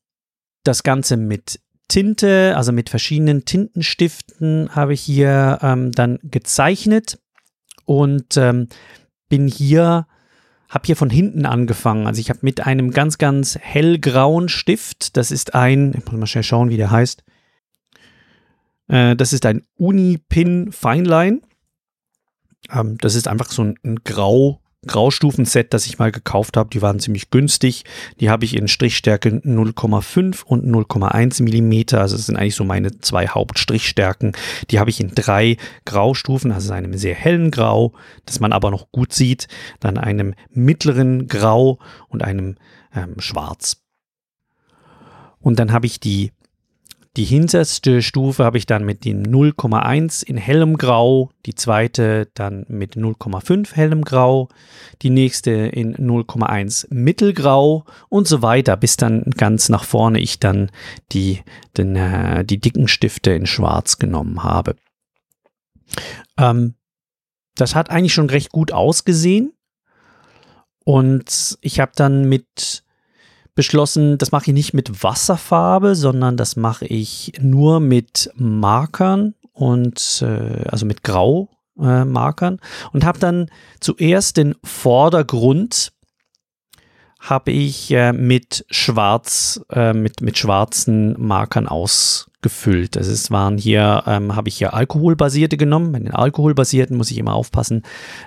das 0.65 0.83
Ganze 0.83 1.17
mit 1.17 1.61
Tinte, 1.89 2.55
also 2.57 2.73
mit 2.73 2.89
verschiedenen 2.89 3.45
Tintenstiften, 3.45 4.75
habe 4.75 4.95
ich 4.95 5.03
hier 5.03 5.59
ähm, 5.63 5.93
dann 5.93 6.19
gezeichnet 6.23 7.19
und 7.85 8.37
ähm, 8.37 8.69
bin 9.29 9.47
hier, 9.47 10.07
habe 10.69 10.87
hier 10.87 10.97
von 10.97 11.11
hinten 11.11 11.45
angefangen. 11.45 12.07
Also 12.07 12.21
ich 12.21 12.31
habe 12.31 12.41
mit 12.43 12.67
einem 12.67 12.91
ganz, 12.91 13.19
ganz 13.19 13.59
hellgrauen 13.61 14.49
Stift, 14.49 15.17
das 15.17 15.31
ist 15.31 15.55
ein, 15.55 15.95
ich 15.97 16.05
muss 16.07 16.19
mal 16.19 16.27
schnell 16.27 16.43
schauen, 16.43 16.71
wie 16.71 16.79
der 16.79 16.91
heißt. 16.91 17.23
Äh, 18.89 19.17
das 19.17 19.33
ist 19.33 19.47
ein 19.47 19.63
Unipin 19.77 20.73
Feinline. 20.73 21.41
Ähm, 22.73 22.99
das 22.99 23.15
ist 23.15 23.29
einfach 23.29 23.51
so 23.51 23.63
ein, 23.63 23.79
ein 23.85 23.97
grau 24.05 24.61
Graustufen-Set, 24.87 25.73
das 25.73 25.87
ich 25.87 25.99
mal 25.99 26.13
gekauft 26.13 26.57
habe. 26.57 26.71
Die 26.71 26.83
waren 26.83 27.01
ziemlich 27.01 27.31
günstig. 27.31 27.85
Die 28.21 28.31
habe 28.31 28.45
ich 28.45 28.57
in 28.57 28.69
Strichstärke 28.69 29.31
0,5 29.31 30.45
und 30.45 30.65
0,1 30.67 31.43
Millimeter. 31.43 32.01
Also 32.01 32.17
das 32.17 32.27
sind 32.27 32.37
eigentlich 32.37 32.55
so 32.55 32.65
meine 32.65 33.01
zwei 33.01 33.29
Hauptstrichstärken. 33.29 34.33
Die 34.71 34.79
habe 34.79 34.91
ich 34.91 35.01
in 35.01 35.15
drei 35.15 35.57
Graustufen, 35.85 36.53
also 36.53 36.73
einem 36.73 36.97
sehr 36.97 37.15
hellen 37.15 37.51
Grau, 37.51 37.93
das 38.27 38.41
man 38.41 38.53
aber 38.53 38.71
noch 38.71 38.91
gut 38.93 39.13
sieht, 39.13 39.49
dann 39.81 39.99
einem 39.99 40.35
mittleren 40.51 41.29
Grau 41.29 41.79
und 42.09 42.23
einem 42.23 42.57
ähm, 42.95 43.15
Schwarz. 43.19 43.79
Und 45.41 45.59
dann 45.59 45.73
habe 45.73 45.87
ich 45.87 46.01
die 46.01 46.33
die 47.17 47.25
hinterste 47.25 48.03
Stufe 48.03 48.45
habe 48.45 48.59
ich 48.59 48.67
dann 48.67 48.85
mit 48.85 49.05
dem 49.05 49.23
0,1 49.23 50.25
in 50.25 50.37
hellem 50.37 50.77
Grau, 50.79 51.31
die 51.47 51.55
zweite 51.55 52.29
dann 52.35 52.67
mit 52.69 52.97
0,5 52.97 53.73
hellem 53.73 54.03
Grau, 54.03 54.49
die 55.03 55.11
nächste 55.11 55.53
in 55.53 55.95
0,1 55.97 56.93
mittelgrau 56.93 57.85
und 58.09 58.27
so 58.27 58.43
weiter, 58.43 58.77
bis 58.77 58.97
dann 58.97 59.23
ganz 59.37 59.69
nach 59.69 59.85
vorne 59.85 60.19
ich 60.19 60.41
dann 60.41 60.73
die, 61.13 61.41
den, 61.77 61.95
äh, 61.95 62.45
die 62.45 62.59
dicken 62.59 62.89
Stifte 62.89 63.31
in 63.31 63.47
schwarz 63.47 63.99
genommen 63.99 64.43
habe. 64.43 64.75
Ähm, 66.37 66.75
das 67.55 67.77
hat 67.77 67.91
eigentlich 67.91 68.15
schon 68.15 68.31
recht 68.31 68.51
gut 68.51 68.73
ausgesehen 68.73 69.53
und 70.85 71.59
ich 71.61 71.79
habe 71.79 71.93
dann 71.95 72.29
mit 72.29 72.84
beschlossen, 73.55 74.19
das 74.19 74.33
mache 74.33 74.47
ich 74.47 74.55
nicht 74.55 74.75
mit 74.75 75.03
Wasserfarbe, 75.03 75.95
sondern 75.95 76.37
das 76.37 76.57
mache 76.57 76.87
ich 76.87 77.33
nur 77.41 77.81
mit 77.81 78.31
Markern 78.35 79.35
und 79.53 80.23
äh, 80.23 80.65
also 80.69 80.87
mit 80.87 81.03
Graumarkern 81.03 82.55
äh, 82.57 82.89
und 82.93 83.05
habe 83.05 83.19
dann 83.19 83.49
zuerst 83.81 84.37
den 84.37 84.55
Vordergrund 84.65 85.93
habe 87.21 87.53
ich 87.53 87.91
äh, 87.91 88.13
mit 88.13 88.67
schwarz 88.71 89.61
äh, 89.71 89.95
mit 89.95 90.21
mit 90.21 90.37
schwarzen 90.37 91.15
Markern 91.19 91.67
ausgefüllt. 91.67 92.97
Das 92.97 93.07
ist, 93.07 93.31
waren 93.31 93.57
hier 93.57 94.03
ähm, 94.07 94.37
habe 94.37 94.49
ich 94.49 94.59
hier 94.59 94.75
alkoholbasierte 94.75 95.57
genommen. 95.57 95.93
Bei 95.93 96.01
den 96.01 96.13
alkoholbasierten 96.13 96.97
muss 96.97 97.11
ich 97.11 97.17
immer 97.17 97.33
aufpassen, 97.35 97.83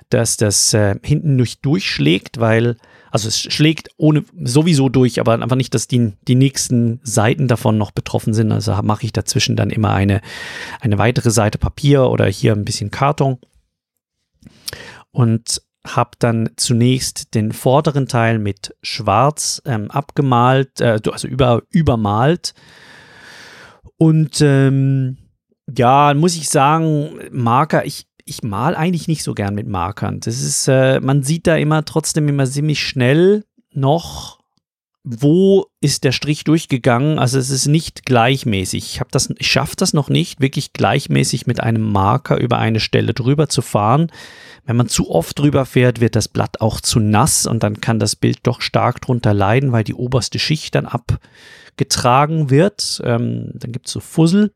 dass 0.10 0.38
das 0.38 0.74
äh, 0.74 0.96
hinten 1.04 1.36
nicht 1.36 1.64
durchschlägt, 1.64 2.40
weil 2.40 2.78
also 3.12 3.28
es 3.28 3.40
schlägt 3.40 3.90
ohne 3.98 4.24
sowieso 4.44 4.90
durch, 4.90 5.20
aber 5.20 5.34
einfach 5.34 5.56
nicht, 5.56 5.74
dass 5.74 5.88
die, 5.88 6.14
die 6.28 6.36
nächsten 6.36 7.00
Seiten 7.04 7.48
davon 7.48 7.78
noch 7.78 7.92
betroffen 7.92 8.34
sind. 8.34 8.52
Also 8.52 8.74
mache 8.84 9.06
ich 9.06 9.14
dazwischen 9.14 9.56
dann 9.56 9.70
immer 9.70 9.94
eine, 9.94 10.22
eine 10.82 10.98
weitere 10.98 11.32
Seite 11.32 11.58
Papier 11.58 12.10
oder 12.10 12.26
hier 12.26 12.54
ein 12.54 12.66
bisschen 12.66 12.92
Karton. 12.92 13.38
Und 15.12 15.62
habe 15.86 16.12
dann 16.20 16.50
zunächst 16.58 17.34
den 17.34 17.52
vorderen 17.54 18.08
Teil 18.08 18.40
mit 18.40 18.76
Schwarz 18.82 19.62
ähm, 19.66 19.90
abgemalt, 19.90 20.82
äh, 20.82 21.00
also 21.12 21.28
über, 21.28 21.64
übermalt. 21.70 22.54
Und 23.98 24.42
ähm, 24.42 25.18
ja, 25.76 26.14
muss 26.14 26.36
ich 26.36 26.50
sagen, 26.50 27.20
Marker, 27.32 27.86
ich, 27.86 28.08
ich 28.28 28.44
mal 28.44 28.76
eigentlich 28.76 29.08
nicht 29.08 29.24
so 29.24 29.34
gern 29.34 29.56
mit 29.56 29.68
Markern. 29.68 30.20
Das 30.20 30.42
ist, 30.42 30.68
äh, 30.68 31.00
man 31.00 31.24
sieht 31.24 31.48
da 31.48 31.56
immer 31.56 31.86
trotzdem 31.86 32.28
immer 32.28 32.46
ziemlich 32.46 32.82
schnell 32.82 33.46
noch, 33.74 34.40
wo 35.04 35.68
ist 35.80 36.04
der 36.04 36.12
Strich 36.12 36.44
durchgegangen. 36.44 37.18
Also 37.18 37.40
es 37.40 37.50
ist 37.50 37.68
nicht 37.68 38.06
gleichmäßig. 38.06 38.86
Ich 38.86 39.00
habe 39.00 39.10
das, 39.12 39.34
ich 39.38 39.50
schaffe 39.50 39.76
das 39.78 39.94
noch 39.94 40.10
nicht, 40.10 40.42
wirklich 40.42 40.74
gleichmäßig 40.74 41.48
mit 41.48 41.62
einem 41.62 41.90
Marker 41.92 42.38
über 42.38 42.58
eine 42.58 42.82
Stelle 42.82 43.14
drüber 43.14 43.48
zu 43.48 43.62
fahren. 43.62 44.12
Wenn 44.66 44.76
man 44.76 44.90
zu 44.90 45.10
oft 45.10 45.40
drüber 45.40 45.66
fährt, 45.66 46.02
wird 46.02 46.18
das 46.18 46.28
Blatt 46.28 46.60
auch 46.60 46.82
zu 46.82 47.00
nass 47.00 47.46
und 47.46 47.64
dann 47.64 47.80
kann 47.80 48.00
das 48.00 48.18
Bild 48.18 48.40
doch 48.44 48.60
stark 48.60 49.00
drunter 49.00 49.34
leiden, 49.34 49.72
weil 49.72 49.86
die 49.86 49.94
oberste 49.94 50.40
Schicht 50.40 50.76
dann 50.76 50.86
abgetragen 50.86 52.50
wird. 52.50 53.02
Ähm, 53.06 53.52
dann 53.54 53.72
gibt 53.72 53.88
es 53.88 53.94
so 53.94 54.02
Fussel. 54.02 54.52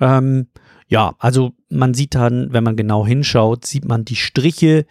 Ähm, 0.00 0.46
ja, 0.86 1.14
also 1.18 1.52
man 1.70 1.94
sieht 1.94 2.14
dann, 2.14 2.52
wenn 2.52 2.64
man 2.64 2.76
genau 2.76 3.06
hinschaut, 3.06 3.66
sieht 3.66 3.86
man 3.86 4.04
die 4.04 4.16
Striche. 4.16 4.86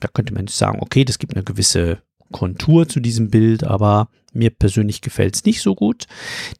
Da 0.00 0.08
könnte 0.08 0.34
man 0.34 0.46
sagen, 0.46 0.78
okay, 0.80 1.04
das 1.04 1.18
gibt 1.18 1.34
eine 1.34 1.44
gewisse 1.44 1.98
Kontur 2.32 2.88
zu 2.88 3.00
diesem 3.00 3.30
Bild, 3.30 3.64
aber 3.64 4.08
mir 4.32 4.50
persönlich 4.50 5.00
gefällt 5.00 5.34
es 5.34 5.44
nicht 5.44 5.62
so 5.62 5.74
gut. 5.74 6.06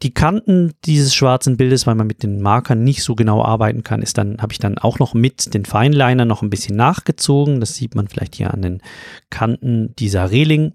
Die 0.02 0.14
Kanten 0.14 0.72
dieses 0.84 1.14
schwarzen 1.14 1.56
Bildes, 1.56 1.86
weil 1.86 1.94
man 1.94 2.06
mit 2.06 2.22
den 2.22 2.40
Markern 2.40 2.82
nicht 2.82 3.02
so 3.02 3.14
genau 3.14 3.44
arbeiten 3.44 3.82
kann, 3.82 4.02
ist 4.02 4.16
dann, 4.16 4.38
habe 4.38 4.52
ich 4.52 4.58
dann 4.58 4.78
auch 4.78 4.98
noch 4.98 5.14
mit 5.14 5.52
den 5.52 5.64
Feinliner 5.64 6.24
noch 6.24 6.42
ein 6.42 6.50
bisschen 6.50 6.76
nachgezogen. 6.76 7.60
Das 7.60 7.74
sieht 7.74 7.94
man 7.94 8.08
vielleicht 8.08 8.36
hier 8.36 8.54
an 8.54 8.62
den 8.62 8.82
Kanten 9.30 9.94
dieser 9.96 10.30
Reling. 10.30 10.72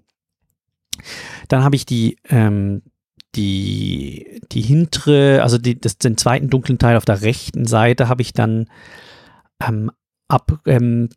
Dann 1.48 1.64
habe 1.64 1.76
ich 1.76 1.86
die 1.86 2.18
ähm, 2.28 2.82
die, 3.34 4.40
die 4.52 4.60
hintere, 4.60 5.42
also 5.42 5.58
die, 5.58 5.80
das, 5.80 5.98
den 5.98 6.16
zweiten 6.16 6.50
dunklen 6.50 6.78
Teil 6.78 6.96
auf 6.96 7.04
der 7.04 7.22
rechten 7.22 7.66
Seite 7.66 8.08
habe 8.08 8.22
ich 8.22 8.32
dann 8.32 8.66
ähm, 9.66 9.90
ab, 10.28 10.60
ähm, 10.66 11.08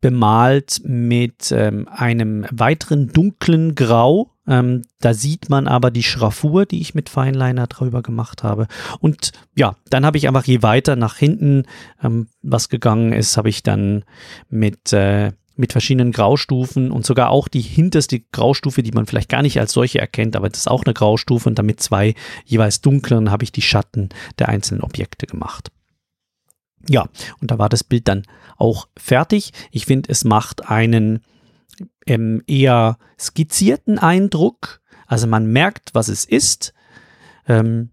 bemalt 0.00 0.80
mit 0.84 1.52
ähm, 1.52 1.86
einem 1.88 2.46
weiteren 2.50 3.08
dunklen 3.08 3.74
Grau. 3.74 4.32
Ähm, 4.46 4.82
da 5.00 5.12
sieht 5.12 5.50
man 5.50 5.68
aber 5.68 5.90
die 5.90 6.02
Schraffur, 6.02 6.64
die 6.64 6.80
ich 6.80 6.94
mit 6.94 7.10
Feinliner 7.10 7.66
drüber 7.66 8.02
gemacht 8.02 8.42
habe. 8.42 8.66
Und 9.00 9.32
ja, 9.54 9.76
dann 9.90 10.06
habe 10.06 10.16
ich 10.16 10.26
einfach 10.26 10.44
je 10.44 10.62
weiter 10.62 10.96
nach 10.96 11.16
hinten 11.16 11.64
ähm, 12.02 12.28
was 12.42 12.70
gegangen 12.70 13.12
ist, 13.12 13.36
habe 13.36 13.50
ich 13.50 13.62
dann 13.62 14.04
mit 14.48 14.92
äh, 14.94 15.32
mit 15.60 15.72
verschiedenen 15.72 16.10
Graustufen 16.10 16.90
und 16.90 17.06
sogar 17.06 17.30
auch 17.30 17.46
die 17.46 17.60
hinterste 17.60 18.20
Graustufe, 18.20 18.82
die 18.82 18.92
man 18.92 19.06
vielleicht 19.06 19.28
gar 19.28 19.42
nicht 19.42 19.60
als 19.60 19.72
solche 19.72 20.00
erkennt, 20.00 20.34
aber 20.34 20.48
das 20.48 20.60
ist 20.60 20.70
auch 20.70 20.84
eine 20.84 20.94
Graustufe 20.94 21.48
und 21.48 21.58
damit 21.58 21.80
zwei 21.80 22.14
jeweils 22.44 22.80
dunkleren 22.80 23.30
habe 23.30 23.44
ich 23.44 23.52
die 23.52 23.62
Schatten 23.62 24.08
der 24.38 24.48
einzelnen 24.48 24.82
Objekte 24.82 25.26
gemacht. 25.26 25.70
Ja, 26.88 27.08
und 27.40 27.50
da 27.50 27.58
war 27.58 27.68
das 27.68 27.84
Bild 27.84 28.08
dann 28.08 28.22
auch 28.56 28.88
fertig. 28.96 29.52
Ich 29.70 29.86
finde, 29.86 30.10
es 30.10 30.24
macht 30.24 30.68
einen 30.68 31.22
ähm, 32.06 32.42
eher 32.46 32.98
skizzierten 33.18 33.98
Eindruck. 33.98 34.80
Also 35.06 35.26
man 35.26 35.46
merkt, 35.46 35.90
was 35.94 36.08
es 36.08 36.24
ist. 36.24 36.72
Ähm, 37.46 37.90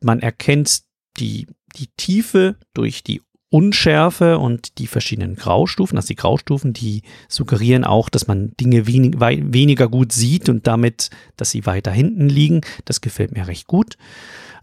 man 0.00 0.20
erkennt 0.20 0.82
die, 1.18 1.48
die 1.76 1.88
Tiefe 1.96 2.56
durch 2.72 3.02
die 3.02 3.20
Unschärfe 3.50 4.38
und 4.38 4.78
die 4.78 4.86
verschiedenen 4.86 5.36
Graustufen, 5.36 5.96
also 5.96 6.08
die 6.08 6.16
Graustufen, 6.16 6.74
die 6.74 7.02
suggerieren 7.28 7.84
auch, 7.84 8.10
dass 8.10 8.26
man 8.26 8.52
Dinge 8.60 8.86
wenig, 8.86 9.18
weniger 9.20 9.88
gut 9.88 10.12
sieht 10.12 10.48
und 10.48 10.66
damit, 10.66 11.10
dass 11.36 11.50
sie 11.50 11.64
weiter 11.64 11.90
hinten 11.90 12.28
liegen. 12.28 12.60
Das 12.84 13.00
gefällt 13.00 13.32
mir 13.32 13.46
recht 13.46 13.66
gut. 13.66 13.96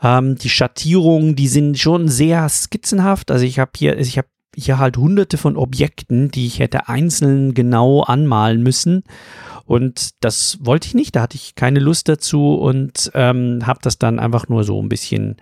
Ähm, 0.03 0.37
die 0.37 0.49
Schattierungen, 0.49 1.35
die 1.35 1.47
sind 1.47 1.79
schon 1.79 2.09
sehr 2.09 2.47
skizzenhaft. 2.47 3.31
Also 3.31 3.43
ich 3.43 3.57
habe 3.57 3.71
hier, 3.75 3.97
ich 3.97 4.19
habe 4.19 4.27
hier 4.55 4.77
halt 4.77 4.97
hunderte 4.97 5.37
von 5.37 5.57
Objekten, 5.57 6.29
die 6.29 6.45
ich 6.45 6.59
hätte 6.59 6.87
einzeln 6.87 7.53
genau 7.53 8.01
anmalen 8.03 8.61
müssen. 8.61 9.03
Und 9.65 10.11
das 10.23 10.59
wollte 10.61 10.87
ich 10.87 10.93
nicht, 10.93 11.15
da 11.15 11.23
hatte 11.23 11.35
ich 11.35 11.55
keine 11.55 11.79
Lust 11.79 12.07
dazu 12.07 12.53
und 12.53 13.11
ähm, 13.15 13.65
habe 13.65 13.79
das 13.81 13.97
dann 13.97 14.19
einfach 14.19 14.47
nur 14.47 14.63
so 14.63 14.81
ein 14.81 14.89
bisschen 14.89 15.37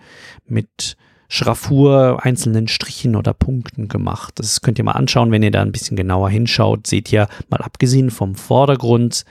mit 0.46 0.96
Schraffur, 1.34 2.20
einzelnen 2.22 2.68
Strichen 2.68 3.16
oder 3.16 3.34
Punkten 3.34 3.88
gemacht. 3.88 4.34
Das 4.36 4.60
könnt 4.60 4.78
ihr 4.78 4.84
mal 4.84 4.92
anschauen, 4.92 5.32
wenn 5.32 5.42
ihr 5.42 5.50
da 5.50 5.62
ein 5.62 5.72
bisschen 5.72 5.96
genauer 5.96 6.30
hinschaut. 6.30 6.86
Seht 6.86 7.12
ihr, 7.12 7.26
mal 7.48 7.60
abgesehen 7.60 8.12
vom 8.12 8.36
Vordergrund, 8.36 9.24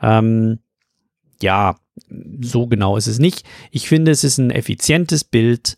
ähm, 0.00 0.60
ja, 1.42 1.74
so 2.40 2.68
genau 2.68 2.96
ist 2.96 3.08
es 3.08 3.18
nicht. 3.18 3.44
Ich 3.72 3.88
finde, 3.88 4.12
es 4.12 4.22
ist 4.22 4.38
ein 4.38 4.52
effizientes 4.52 5.24
Bild. 5.24 5.76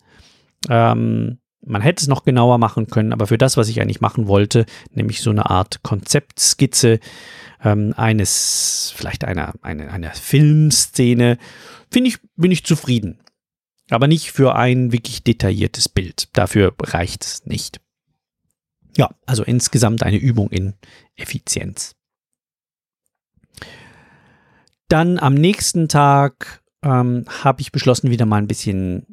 Ähm, 0.69 1.39
man 1.65 1.81
hätte 1.81 2.03
es 2.03 2.09
noch 2.09 2.25
genauer 2.25 2.59
machen 2.59 2.89
können, 2.89 3.15
aber 3.15 3.27
für 3.27 3.39
das, 3.39 3.57
was 3.57 3.69
ich 3.69 3.81
eigentlich 3.81 4.03
machen 4.03 4.27
wollte, 4.27 4.67
nämlich 4.91 5.23
so 5.23 5.31
eine 5.31 5.49
Art 5.49 5.83
Konzeptskizze 5.83 7.01
ähm, 7.65 7.95
eines, 7.97 8.93
vielleicht 8.95 9.25
einer, 9.25 9.55
einer, 9.63 9.91
einer 9.91 10.11
Filmszene, 10.11 11.39
finde 11.91 12.09
ich, 12.09 12.19
bin 12.37 12.51
ich 12.51 12.65
zufrieden 12.65 13.23
aber 13.93 14.09
nicht 14.09 14.33
für 14.33 14.55
ein 14.55 14.93
wirklich 14.93 15.23
detailliertes 15.23 15.89
Bild. 15.89 16.29
Dafür 16.33 16.75
reicht 16.81 17.25
es 17.25 17.47
nicht. 17.47 17.81
Ja, 18.97 19.11
also 19.27 19.43
insgesamt 19.43 20.03
eine 20.03 20.19
Übung 20.19 20.51
in 20.51 20.75
Effizienz. 21.17 21.95
Dann 24.89 25.19
am 25.19 25.35
nächsten 25.35 25.89
Tag 25.89 26.63
ähm, 26.83 27.25
habe 27.43 27.63
ich 27.63 27.73
beschlossen, 27.73 28.11
wieder 28.11 28.27
mal 28.27 28.37
ein 28.37 28.49
bisschen 28.49 29.12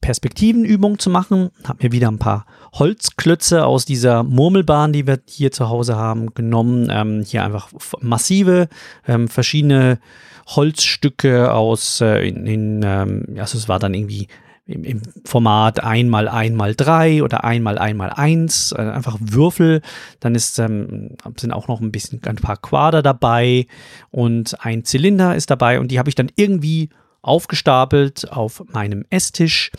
Perspektivenübung 0.00 0.98
zu 0.98 1.10
machen. 1.10 1.50
Habe 1.64 1.84
mir 1.84 1.92
wieder 1.92 2.08
ein 2.08 2.18
paar 2.18 2.46
Holzklötze 2.72 3.64
aus 3.66 3.84
dieser 3.84 4.22
Murmelbahn, 4.22 4.92
die 4.92 5.06
wir 5.06 5.20
hier 5.26 5.52
zu 5.52 5.68
Hause 5.68 5.96
haben, 5.96 6.34
genommen. 6.34 6.88
Ähm, 6.90 7.22
hier 7.26 7.44
einfach 7.44 7.70
massive, 8.00 8.68
ähm, 9.06 9.28
verschiedene 9.28 9.98
Holzstücke 10.46 11.52
aus, 11.52 12.00
äh, 12.00 12.26
in, 12.26 12.46
in 12.46 12.82
ähm, 12.84 13.36
also 13.38 13.58
es 13.58 13.68
war 13.68 13.78
dann 13.78 13.94
irgendwie 13.94 14.28
im, 14.68 14.84
im 14.84 15.02
Format 15.24 15.82
1 15.82 16.08
mal 16.08 16.28
1 16.28 16.54
mal 16.54 16.74
3 16.74 17.22
oder 17.22 17.42
1 17.42 17.62
mal 17.62 17.78
1 17.78 17.96
mal 17.96 18.10
1, 18.10 18.72
äh, 18.72 18.82
einfach 18.82 19.16
Würfel. 19.20 19.82
Dann 20.20 20.34
ist, 20.34 20.58
ähm, 20.58 21.16
sind 21.36 21.52
auch 21.52 21.68
noch 21.68 21.80
ein 21.80 21.90
bisschen 21.90 22.20
ein 22.24 22.36
paar 22.36 22.58
Quader 22.58 23.02
dabei 23.02 23.66
und 24.10 24.64
ein 24.64 24.84
Zylinder 24.84 25.34
ist 25.34 25.50
dabei 25.50 25.80
und 25.80 25.90
die 25.90 25.98
habe 25.98 26.08
ich 26.08 26.14
dann 26.14 26.30
irgendwie 26.36 26.90
aufgestapelt 27.22 28.32
auf 28.32 28.64
meinem 28.72 29.04
Esstisch. 29.10 29.70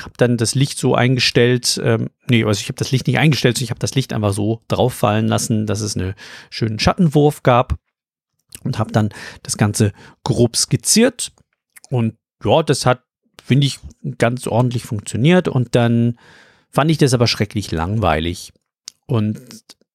Habe 0.00 0.14
dann 0.16 0.36
das 0.36 0.54
Licht 0.54 0.78
so 0.78 0.94
eingestellt, 0.94 1.80
ähm, 1.82 2.10
nee, 2.28 2.44
also 2.44 2.60
ich 2.60 2.68
habe 2.68 2.78
das 2.78 2.92
Licht 2.92 3.08
nicht 3.08 3.18
eingestellt, 3.18 3.60
ich 3.60 3.70
habe 3.70 3.80
das 3.80 3.96
Licht 3.96 4.12
einfach 4.12 4.32
so 4.32 4.62
drauf 4.68 4.94
fallen 4.94 5.26
lassen, 5.26 5.66
dass 5.66 5.80
es 5.80 5.96
einen 5.96 6.14
schönen 6.50 6.78
Schattenwurf 6.78 7.42
gab 7.42 7.74
und 8.62 8.78
habe 8.78 8.92
dann 8.92 9.08
das 9.42 9.56
Ganze 9.56 9.92
grob 10.22 10.56
skizziert 10.56 11.32
und 11.90 12.14
ja, 12.44 12.62
das 12.62 12.86
hat 12.86 13.02
finde 13.48 13.66
ich, 13.66 13.80
ganz 14.18 14.46
ordentlich 14.46 14.84
funktioniert. 14.84 15.48
Und 15.48 15.74
dann 15.74 16.18
fand 16.68 16.90
ich 16.90 16.98
das 16.98 17.14
aber 17.14 17.26
schrecklich 17.26 17.70
langweilig. 17.70 18.52
Und 19.06 19.40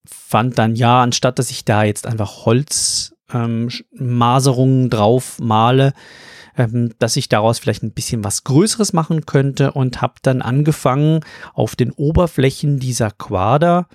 fand 0.05 0.57
dann, 0.57 0.75
ja, 0.75 1.03
anstatt 1.03 1.37
dass 1.37 1.51
ich 1.51 1.63
da 1.63 1.83
jetzt 1.83 2.07
einfach 2.07 2.47
Holzmaserungen 2.47 4.83
ähm, 4.85 4.89
drauf 4.89 5.37
male, 5.39 5.93
ähm, 6.57 6.93
dass 6.99 7.15
ich 7.15 7.29
daraus 7.29 7.59
vielleicht 7.59 7.83
ein 7.83 7.93
bisschen 7.93 8.23
was 8.23 8.43
Größeres 8.43 8.93
machen 8.93 9.25
könnte 9.25 9.71
und 9.71 10.01
habe 10.01 10.15
dann 10.21 10.41
angefangen, 10.41 11.21
auf 11.53 11.75
den 11.75 11.91
Oberflächen 11.91 12.79
dieser 12.79 13.11
Quader 13.11 13.87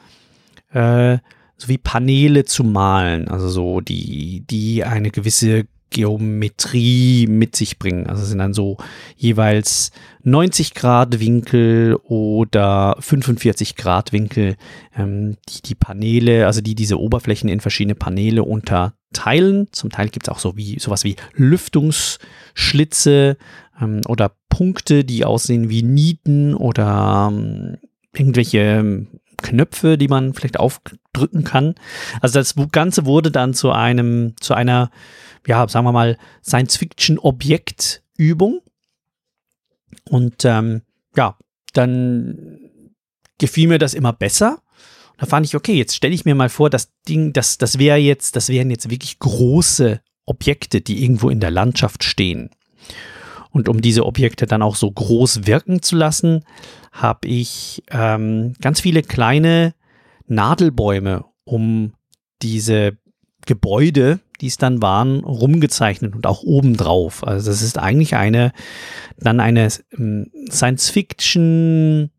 äh, 0.73 1.19
so 1.57 1.69
wie 1.69 1.79
Paneele 1.79 2.45
zu 2.45 2.63
malen, 2.63 3.29
also 3.29 3.49
so 3.49 3.81
die, 3.81 4.45
die 4.49 4.85
eine 4.85 5.11
gewisse 5.11 5.67
Geometrie 5.91 7.27
mit 7.27 7.57
sich 7.57 7.79
bringen. 7.79 8.07
Also 8.07 8.25
sind 8.25 8.39
dann 8.39 8.55
so 8.55 8.77
jeweils 9.17 9.91
90 10.23 10.75
Grad 10.75 11.21
Winkel 11.21 11.97
oder 12.05 12.97
45 13.01 13.77
Grad 13.77 14.13
Winkel, 14.13 14.57
ähm, 14.97 15.37
die 15.49 15.63
die 15.63 15.75
Paneele, 15.75 16.47
also 16.47 16.61
die 16.61 16.75
diese 16.75 17.01
Oberflächen 17.01 17.49
in 17.49 17.61
verschiedene 17.61 17.95
Paneele 17.95 18.45
unterteilen. 18.45 19.69
Zum 19.73 19.91
Teil 19.91 20.09
gibt 20.09 20.29
es 20.29 20.35
auch 20.35 20.39
so 20.39 20.57
wie 20.57 20.79
sowas 20.79 21.05
wie 21.05 21.17
Lüftungsschlitze 21.35 23.37
ähm, 23.81 24.01
oder 24.07 24.33
Punkte, 24.49 25.05
die 25.05 25.25
aussehen 25.25 25.71
wie 25.71 25.83
Nieten 25.83 26.55
oder 26.55 27.31
ähm, 27.33 27.79
irgendwelche 28.13 28.59
ähm, 28.59 29.09
Knöpfe, 29.43 29.99
die 29.99 30.09
man 30.09 30.35
vielleicht 30.35 30.59
aufdrücken 30.59 31.45
kann. 31.45 31.75
Also 32.21 32.39
das 32.39 32.55
Ganze 32.73 33.07
wurde 33.07 33.31
dann 33.31 33.55
zu 33.55 33.73
einem, 33.73 34.35
zu 34.41 34.55
einer 34.55 34.91
ja, 35.49 35.67
sagen 35.67 35.87
wir 35.87 35.93
mal, 35.93 36.17
Science-Fiction-Objektübung. 36.45 38.61
Und 40.11 40.45
ähm, 40.45 40.83
ja, 41.17 41.39
dann 41.73 42.61
gefiel 43.39 43.69
mir 43.69 43.79
das 43.79 43.95
immer 43.95 44.13
besser. 44.13 44.61
Da 45.17 45.25
fand 45.27 45.47
ich, 45.47 45.57
okay, 45.57 45.73
jetzt 45.75 45.97
stelle 45.97 46.15
ich 46.15 46.27
mir 46.27 46.35
mal 46.35 46.51
vor, 46.51 46.69
das 46.71 46.93
Ding, 47.09 47.33
das, 47.33 47.59
das 47.59 47.79
wäre 47.79 47.99
jetzt, 47.99 48.37
das 48.37 48.51
wären 48.51 48.71
jetzt 48.71 48.91
wirklich 48.91 49.19
große 49.19 50.01
Objekte, 50.27 50.81
die 50.81 51.03
irgendwo 51.03 51.31
in 51.31 51.41
der 51.41 51.51
Landschaft 51.51 52.05
stehen. 52.05 52.51
Und 53.51 53.69
um 53.69 53.81
diese 53.81 54.07
Objekte 54.07 54.47
dann 54.47 54.63
auch 54.63 54.77
so 54.77 54.89
groß 54.91 55.47
wirken 55.47 55.83
zu 55.83 55.97
lassen, 55.97 56.45
habe 56.93 57.29
ich 57.29 57.83
ähm, 57.91 58.55
ganz 58.61 58.81
viele 58.81 59.03
kleine 59.03 59.75
Nadelbäume 60.27 61.25
um 61.45 61.93
diese 62.43 62.99
Gebäude, 63.47 64.21
die 64.41 64.47
es 64.47 64.57
dann 64.59 64.81
waren, 64.83 65.25
rumgezeichnet 65.25 66.15
und 66.15 66.27
auch 66.27 66.43
obendrauf. 66.43 67.27
Also 67.27 67.51
das 67.51 67.63
ist 67.63 67.79
eigentlich 67.79 68.15
eine, 68.15 68.53
dann 69.17 69.41
eine 69.41 69.69
ähm, 69.97 70.31
Science-Fiction 70.51 72.11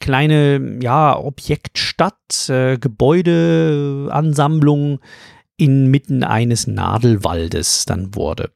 kleine, 0.00 0.80
ja, 0.82 1.16
Objektstadt, 1.18 2.48
äh, 2.48 2.76
Gebäudeansammlung 2.76 4.98
inmitten 5.56 6.24
eines 6.24 6.66
Nadelwaldes 6.66 7.84
dann 7.86 8.14
wurde. 8.14 8.50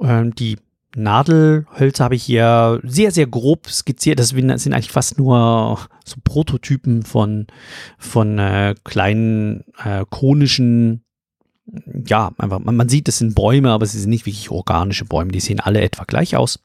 Ähm, 0.00 0.34
die 0.34 0.58
Nadelhölzer 0.96 2.04
habe 2.04 2.14
ich 2.14 2.22
hier 2.22 2.80
sehr, 2.82 3.10
sehr 3.10 3.26
grob 3.26 3.68
skizziert. 3.68 4.18
Das 4.18 4.30
sind 4.30 4.50
eigentlich 4.50 4.90
fast 4.90 5.18
nur 5.18 5.78
so 6.04 6.16
Prototypen 6.24 7.02
von, 7.02 7.46
von 7.98 8.38
äh, 8.38 8.74
kleinen 8.82 9.64
äh, 9.84 10.04
konischen, 10.08 11.04
ja, 12.06 12.32
einfach, 12.38 12.60
man, 12.60 12.88
sieht, 12.88 13.08
das 13.08 13.18
sind 13.18 13.34
Bäume, 13.34 13.72
aber 13.72 13.84
sie 13.84 13.98
sind 14.00 14.10
nicht 14.10 14.24
wirklich 14.24 14.50
organische 14.50 15.04
Bäume. 15.04 15.32
Die 15.32 15.40
sehen 15.40 15.60
alle 15.60 15.82
etwa 15.82 16.04
gleich 16.04 16.34
aus. 16.34 16.60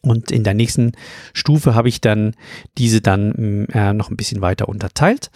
Und 0.00 0.30
in 0.30 0.42
der 0.42 0.54
nächsten 0.54 0.92
Stufe 1.32 1.74
habe 1.74 1.88
ich 1.88 2.00
dann 2.00 2.34
diese 2.78 3.00
dann 3.00 3.66
äh, 3.66 3.92
noch 3.92 4.10
ein 4.10 4.16
bisschen 4.16 4.40
weiter 4.40 4.68
unterteilt 4.68 5.30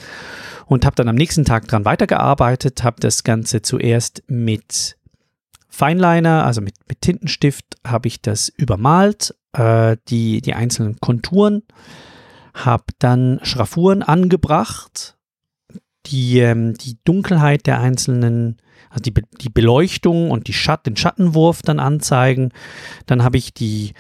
und 0.67 0.85
habe 0.85 0.97
dann 0.97 1.09
am 1.09 1.15
nächsten 1.15 1.45
Tag 1.45 1.69
dran 1.69 1.85
weitergearbeitet, 1.85 2.83
habe 2.83 3.01
das 3.01 3.23
Ganze 3.23 3.63
zuerst 3.63 4.25
mit 4.29 4.96
Fineliner, 5.77 6.45
also 6.45 6.61
mit, 6.61 6.75
mit 6.89 7.01
Tintenstift, 7.01 7.77
habe 7.87 8.09
ich 8.09 8.23
das 8.23 8.49
übermalt, 8.49 9.35
äh, 9.53 9.97
die, 10.09 10.41
die 10.41 10.55
einzelnen 10.55 10.99
Konturen, 11.01 11.63
habe 12.55 12.85
dann 12.99 13.41
Schraffuren 13.43 14.03
angebracht, 14.03 15.17
die 16.07 16.39
ähm, 16.39 16.75
die 16.75 16.99
Dunkelheit 17.05 17.67
der 17.67 17.81
einzelnen, 17.81 18.57
also 18.89 19.03
die, 19.03 19.15
die 19.41 19.51
Beleuchtung 19.51 20.31
und 20.31 20.49
die 20.49 20.55
Schatt, 20.55 20.87
den 20.87 20.97
Schattenwurf 20.97 21.63
dann 21.63 21.79
anzeigen. 21.79 22.53
Dann 23.05 23.23
habe 23.23 23.37
ich 23.37 23.53
die 23.53 23.93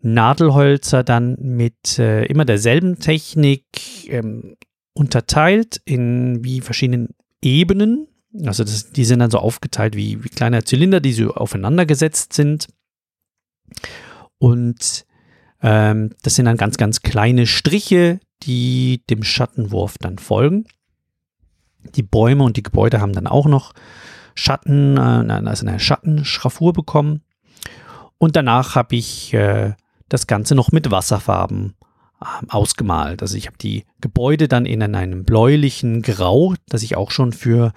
Nadelholzer 0.00 1.02
dann 1.04 1.36
mit 1.40 1.98
äh, 1.98 2.24
immer 2.24 2.44
derselben 2.44 3.00
Technik 3.00 3.64
ähm, 4.08 4.56
unterteilt 4.94 5.80
in 5.84 6.42
wie 6.44 6.60
verschiedenen 6.60 7.14
Ebenen. 7.42 8.08
Also 8.44 8.64
das, 8.64 8.90
die 8.90 9.04
sind 9.04 9.18
dann 9.20 9.30
so 9.30 9.38
aufgeteilt 9.38 9.96
wie, 9.96 10.22
wie 10.22 10.28
kleine 10.28 10.64
Zylinder, 10.64 11.00
die 11.00 11.12
so 11.12 11.34
aufeinander 11.34 11.86
gesetzt 11.86 12.32
sind. 12.32 12.68
Und 14.38 15.06
ähm, 15.62 16.10
das 16.22 16.36
sind 16.36 16.44
dann 16.44 16.56
ganz, 16.56 16.76
ganz 16.76 17.02
kleine 17.02 17.46
Striche, 17.46 18.20
die 18.42 19.02
dem 19.10 19.22
Schattenwurf 19.22 19.98
dann 19.98 20.18
folgen. 20.18 20.66
Die 21.94 22.02
Bäume 22.02 22.44
und 22.44 22.56
die 22.56 22.62
Gebäude 22.62 23.00
haben 23.00 23.12
dann 23.12 23.26
auch 23.26 23.46
noch 23.46 23.72
Schatten, 24.34 24.96
äh, 24.96 25.00
also 25.00 25.66
eine 25.66 25.80
Schattenschraffur 25.80 26.72
bekommen. 26.72 27.22
Und 28.18 28.36
danach 28.36 28.74
habe 28.74 28.96
ich 28.96 29.34
äh, 29.34 29.74
das 30.08 30.26
Ganze 30.26 30.54
noch 30.54 30.70
mit 30.70 30.90
Wasserfarben 30.90 31.74
ausgemalt. 32.48 33.22
Also 33.22 33.36
ich 33.36 33.46
habe 33.46 33.58
die 33.58 33.84
Gebäude 34.00 34.48
dann 34.48 34.66
in 34.66 34.82
einem 34.82 35.24
bläulichen 35.24 36.02
Grau, 36.02 36.54
das 36.68 36.82
ich 36.82 36.96
auch 36.96 37.10
schon 37.10 37.32
für 37.32 37.72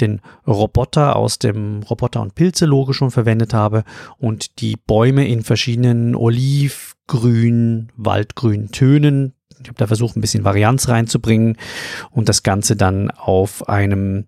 den 0.00 0.20
Roboter 0.46 1.16
aus 1.16 1.38
dem 1.38 1.82
Roboter- 1.82 2.22
und 2.22 2.34
Pilze-Logo 2.34 2.92
schon 2.92 3.10
verwendet 3.10 3.52
habe 3.52 3.84
und 4.18 4.60
die 4.60 4.76
Bäume 4.76 5.28
in 5.28 5.42
verschiedenen 5.42 6.14
Olivgrün, 6.14 7.92
Waldgrün 7.96 8.70
Tönen. 8.72 9.34
Ich 9.60 9.68
habe 9.68 9.78
da 9.78 9.86
versucht, 9.86 10.16
ein 10.16 10.22
bisschen 10.22 10.44
Varianz 10.44 10.88
reinzubringen 10.88 11.56
und 12.10 12.28
das 12.28 12.42
Ganze 12.42 12.76
dann 12.76 13.10
auf 13.10 13.68
einem 13.68 14.26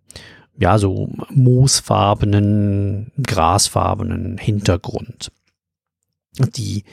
ja, 0.56 0.78
so 0.78 1.08
moosfarbenen, 1.30 3.10
grasfarbenen 3.20 4.38
Hintergrund. 4.38 5.32
Die 6.38 6.84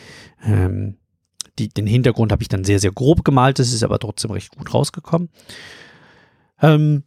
ähm, 0.43 0.97
die, 1.61 1.69
den 1.69 1.87
Hintergrund 1.87 2.31
habe 2.31 2.41
ich 2.41 2.49
dann 2.49 2.63
sehr, 2.63 2.79
sehr 2.79 2.91
grob 2.91 3.23
gemalt. 3.23 3.59
Das 3.59 3.71
ist 3.71 3.83
aber 3.83 3.99
trotzdem 3.99 4.31
recht 4.31 4.55
gut 4.55 4.73
rausgekommen. 4.73 5.29
Ähm, 6.61 7.03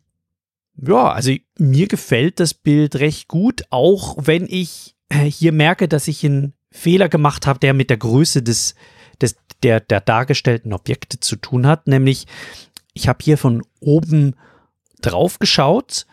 ja, 0.77 1.11
also 1.13 1.33
mir 1.59 1.89
gefällt 1.89 2.41
das 2.41 2.55
Bild 2.55 2.97
recht 2.97 3.29
gut, 3.29 3.63
auch 3.71 4.17
wenn 4.19 4.47
ich 4.49 4.97
äh, 5.09 5.25
hier 5.25 5.53
merke, 5.53 5.89
dass 5.89 6.09
ich 6.09 6.25
einen 6.25 6.55
Fehler 6.71 7.09
gemacht 7.09 7.47
habe, 7.47 7.59
der 7.61 7.75
mit 7.75 7.91
der 7.91 7.97
Größe 7.97 8.43
des, 8.43 8.75
des, 9.21 9.37
der, 9.63 9.81
der 9.81 10.01
dargestellten 10.01 10.73
Objekte 10.73 11.21
zu 11.21 11.37
tun 11.37 11.67
hat. 11.67 11.87
Nämlich, 11.87 12.27
ich 12.93 13.09
habe 13.09 13.19
hier 13.23 13.39
von 13.39 13.63
oben 13.81 14.35
drauf 15.01 15.39
geschaut 15.39 16.07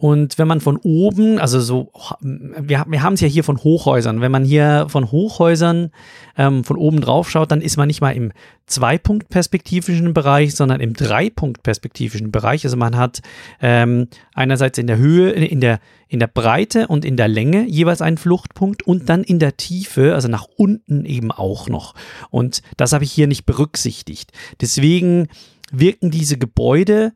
Und 0.00 0.38
wenn 0.38 0.46
man 0.46 0.60
von 0.60 0.76
oben, 0.76 1.40
also 1.40 1.58
so, 1.58 1.90
wir, 2.20 2.84
wir 2.88 3.02
haben 3.02 3.14
es 3.14 3.20
ja 3.20 3.26
hier 3.26 3.42
von 3.42 3.58
Hochhäusern, 3.58 4.20
wenn 4.20 4.30
man 4.30 4.44
hier 4.44 4.86
von 4.88 5.10
Hochhäusern 5.10 5.90
ähm, 6.36 6.62
von 6.62 6.76
oben 6.76 7.00
drauf 7.00 7.28
schaut, 7.28 7.50
dann 7.50 7.60
ist 7.60 7.76
man 7.76 7.88
nicht 7.88 8.00
mal 8.00 8.12
im 8.12 8.30
Zwei-Punkt-perspektivischen 8.66 10.14
Bereich, 10.14 10.54
sondern 10.54 10.78
im 10.80 10.94
Drei-Punkt-perspektivischen 10.94 12.30
Bereich. 12.30 12.64
Also 12.64 12.76
man 12.76 12.96
hat 12.96 13.22
ähm, 13.60 14.06
einerseits 14.34 14.78
in 14.78 14.86
der 14.86 14.98
Höhe, 14.98 15.30
in 15.32 15.60
der, 15.60 15.80
in 16.06 16.20
der 16.20 16.28
Breite 16.28 16.86
und 16.86 17.04
in 17.04 17.16
der 17.16 17.26
Länge 17.26 17.66
jeweils 17.66 18.00
einen 18.00 18.18
Fluchtpunkt 18.18 18.84
und 18.84 19.08
dann 19.08 19.24
in 19.24 19.40
der 19.40 19.56
Tiefe, 19.56 20.14
also 20.14 20.28
nach 20.28 20.46
unten 20.56 21.06
eben 21.06 21.32
auch 21.32 21.68
noch. 21.68 21.96
Und 22.30 22.62
das 22.76 22.92
habe 22.92 23.02
ich 23.02 23.10
hier 23.10 23.26
nicht 23.26 23.46
berücksichtigt. 23.46 24.30
Deswegen 24.60 25.26
wirken 25.72 26.12
diese 26.12 26.38
Gebäude 26.38 27.14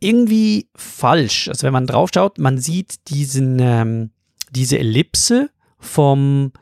irgendwie 0.00 0.68
falsch. 0.74 1.48
Also 1.48 1.64
wenn 1.64 1.72
man 1.72 1.86
drauf 1.86 2.10
schaut, 2.12 2.38
man 2.38 2.58
sieht 2.58 3.08
diesen, 3.08 3.58
ähm, 3.60 4.10
diese 4.50 4.78
Ellipse 4.78 5.50
vom, 5.78 6.52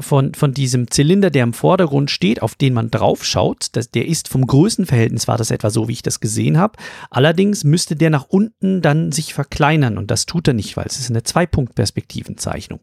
von, 0.00 0.34
von 0.34 0.52
diesem 0.52 0.90
Zylinder, 0.90 1.30
der 1.30 1.42
im 1.42 1.52
Vordergrund 1.52 2.10
steht, 2.10 2.42
auf 2.42 2.54
den 2.54 2.74
man 2.74 2.90
drauf 2.90 3.24
schaut. 3.24 3.68
Das, 3.72 3.90
der 3.90 4.06
ist 4.06 4.28
vom 4.28 4.46
Größenverhältnis, 4.46 5.28
war 5.28 5.36
das 5.36 5.50
etwa 5.50 5.70
so, 5.70 5.88
wie 5.88 5.92
ich 5.92 6.02
das 6.02 6.20
gesehen 6.20 6.58
habe. 6.58 6.78
Allerdings 7.10 7.64
müsste 7.64 7.96
der 7.96 8.10
nach 8.10 8.26
unten 8.28 8.80
dann 8.80 9.12
sich 9.12 9.34
verkleinern 9.34 9.98
und 9.98 10.10
das 10.10 10.26
tut 10.26 10.48
er 10.48 10.54
nicht, 10.54 10.76
weil 10.76 10.86
es 10.86 10.98
ist 10.98 11.10
eine 11.10 11.24
Zwei-Punkt-Perspektivenzeichnung. 11.24 12.80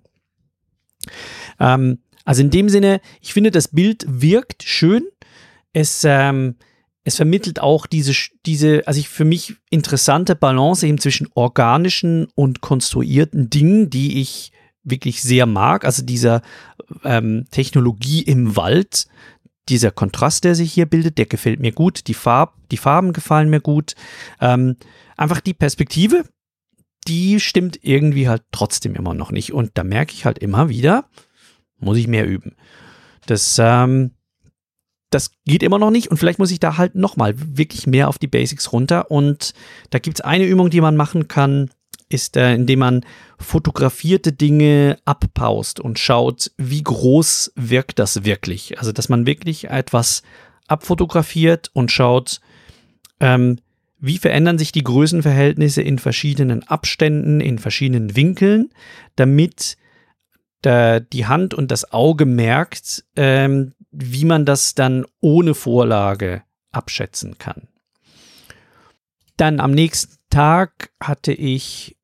Ähm, 1.59 1.99
also 2.25 2.41
in 2.41 2.49
dem 2.49 2.69
Sinne, 2.69 3.01
ich 3.21 3.33
finde, 3.33 3.51
das 3.51 3.69
Bild 3.69 4.05
wirkt 4.07 4.63
schön. 4.63 5.07
Es, 5.73 6.03
ähm, 6.03 6.55
es 7.07 7.15
vermittelt 7.15 7.59
auch 7.59 7.85
diese, 7.85 8.13
diese, 8.47 8.85
also 8.87 8.99
ich 8.99 9.07
für 9.09 9.25
mich 9.25 9.55
interessante 9.69 10.35
Balance 10.35 10.85
eben 10.85 10.97
zwischen 10.97 11.29
organischen 11.35 12.27
und 12.33 12.61
konstruierten 12.61 13.51
Dingen, 13.51 13.91
die 13.91 14.19
ich 14.19 14.51
wirklich 14.83 15.21
sehr 15.21 15.45
mag. 15.45 15.85
Also 15.85 16.03
dieser 16.03 16.41
ähm, 17.03 17.45
Technologie 17.51 18.23
im 18.23 18.55
Wald, 18.55 19.05
dieser 19.69 19.91
Kontrast, 19.91 20.43
der 20.45 20.55
sich 20.55 20.73
hier 20.73 20.87
bildet, 20.87 21.19
der 21.19 21.27
gefällt 21.27 21.59
mir 21.59 21.71
gut. 21.71 22.07
Die, 22.07 22.15
Farb, 22.15 22.55
die 22.71 22.77
Farben 22.77 23.13
gefallen 23.13 23.51
mir 23.51 23.61
gut. 23.61 23.93
Ähm, 24.41 24.75
einfach 25.15 25.41
die 25.41 25.53
Perspektive, 25.53 26.23
die 27.07 27.39
stimmt 27.39 27.77
irgendwie 27.83 28.27
halt 28.27 28.41
trotzdem 28.51 28.95
immer 28.95 29.13
noch 29.13 29.31
nicht. 29.31 29.53
Und 29.53 29.71
da 29.75 29.83
merke 29.83 30.13
ich 30.13 30.25
halt 30.25 30.39
immer 30.39 30.69
wieder, 30.69 31.07
muss 31.77 31.97
ich 31.97 32.07
mehr 32.07 32.25
üben. 32.27 32.55
Das, 33.27 33.57
ähm, 33.59 34.14
das 35.15 35.31
geht 35.45 35.63
immer 35.63 35.79
noch 35.79 35.91
nicht 35.91 36.11
und 36.11 36.17
vielleicht 36.17 36.39
muss 36.39 36.51
ich 36.51 36.59
da 36.59 36.77
halt 36.77 36.95
nochmal 36.95 37.35
wirklich 37.37 37.87
mehr 37.87 38.09
auf 38.09 38.17
die 38.17 38.27
Basics 38.27 38.73
runter. 38.73 39.09
Und 39.09 39.53
da 39.89 39.99
gibt 39.99 40.19
es 40.19 40.25
eine 40.25 40.43
Übung, 40.43 40.69
die 40.69 40.81
man 40.81 40.97
machen 40.97 41.29
kann, 41.29 41.69
ist, 42.09 42.35
äh, 42.35 42.53
indem 42.53 42.79
man 42.79 43.05
fotografierte 43.39 44.33
Dinge 44.33 44.97
abpaust 45.05 45.79
und 45.79 45.99
schaut, 45.99 46.51
wie 46.57 46.83
groß 46.83 47.53
wirkt 47.55 47.97
das 47.97 48.25
wirklich. 48.25 48.77
Also, 48.77 48.91
dass 48.91 49.07
man 49.07 49.25
wirklich 49.25 49.69
etwas 49.69 50.21
abfotografiert 50.67 51.71
und 51.71 51.93
schaut, 51.93 52.41
ähm, 53.21 53.59
wie 53.99 54.17
verändern 54.17 54.57
sich 54.57 54.73
die 54.73 54.83
Größenverhältnisse 54.83 55.81
in 55.81 55.97
verschiedenen 55.97 56.63
Abständen, 56.63 57.39
in 57.39 57.57
verschiedenen 57.57 58.17
Winkeln, 58.17 58.69
damit 59.15 59.77
der, 60.65 60.99
die 60.99 61.25
Hand 61.25 61.53
und 61.53 61.71
das 61.71 61.93
Auge 61.93 62.25
merkt, 62.25 63.05
ähm, 63.15 63.71
wie 63.95 64.25
man 64.25 64.45
das 64.45 64.75
dann 64.75 65.05
ohne 65.21 65.53
Vorlage 65.53 66.43
abschätzen 66.71 67.37
kann. 67.37 67.67
Dann 69.37 69.59
am 69.59 69.71
nächsten 69.71 70.15
Tag 70.29 70.91
hatte 71.01 71.33
ich 71.33 71.97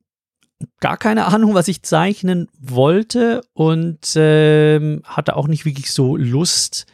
gar 0.80 0.98
keine 0.98 1.26
Ahnung, 1.26 1.54
was 1.54 1.68
ich 1.68 1.84
zeichnen 1.84 2.48
wollte 2.60 3.42
und 3.54 4.16
äh, 4.16 5.00
hatte 5.04 5.36
auch 5.36 5.48
nicht 5.48 5.66
wirklich 5.66 5.92
so 5.92 6.16
Lust, 6.16 6.86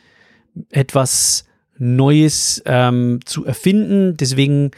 etwas 0.69 1.45
Neues 1.77 2.61
ähm, 2.65 3.19
zu 3.25 3.45
erfinden. 3.45 4.17
Deswegen 4.17 4.71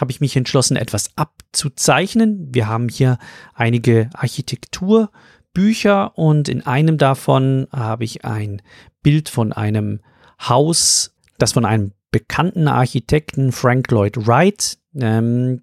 habe 0.00 0.10
ich 0.10 0.20
mich 0.20 0.36
entschlossen, 0.36 0.76
etwas 0.76 1.10
abzuzeichnen. 1.16 2.54
Wir 2.54 2.68
haben 2.68 2.88
hier 2.88 3.18
einige 3.54 4.10
Architekturbücher 4.12 6.18
und 6.18 6.48
in 6.48 6.66
einem 6.66 6.98
davon 6.98 7.66
habe 7.72 8.04
ich 8.04 8.24
ein 8.24 8.62
Bild 9.06 9.28
von 9.28 9.52
einem 9.52 10.00
Haus, 10.40 11.14
das 11.38 11.52
von 11.52 11.64
einem 11.64 11.92
bekannten 12.10 12.66
Architekten 12.66 13.52
Frank 13.52 13.88
Lloyd 13.92 14.26
Wright 14.26 14.78
ähm, 15.00 15.62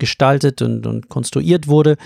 gestaltet 0.00 0.60
und, 0.60 0.88
und 0.88 1.08
konstruiert 1.08 1.68
wurde. 1.68 1.96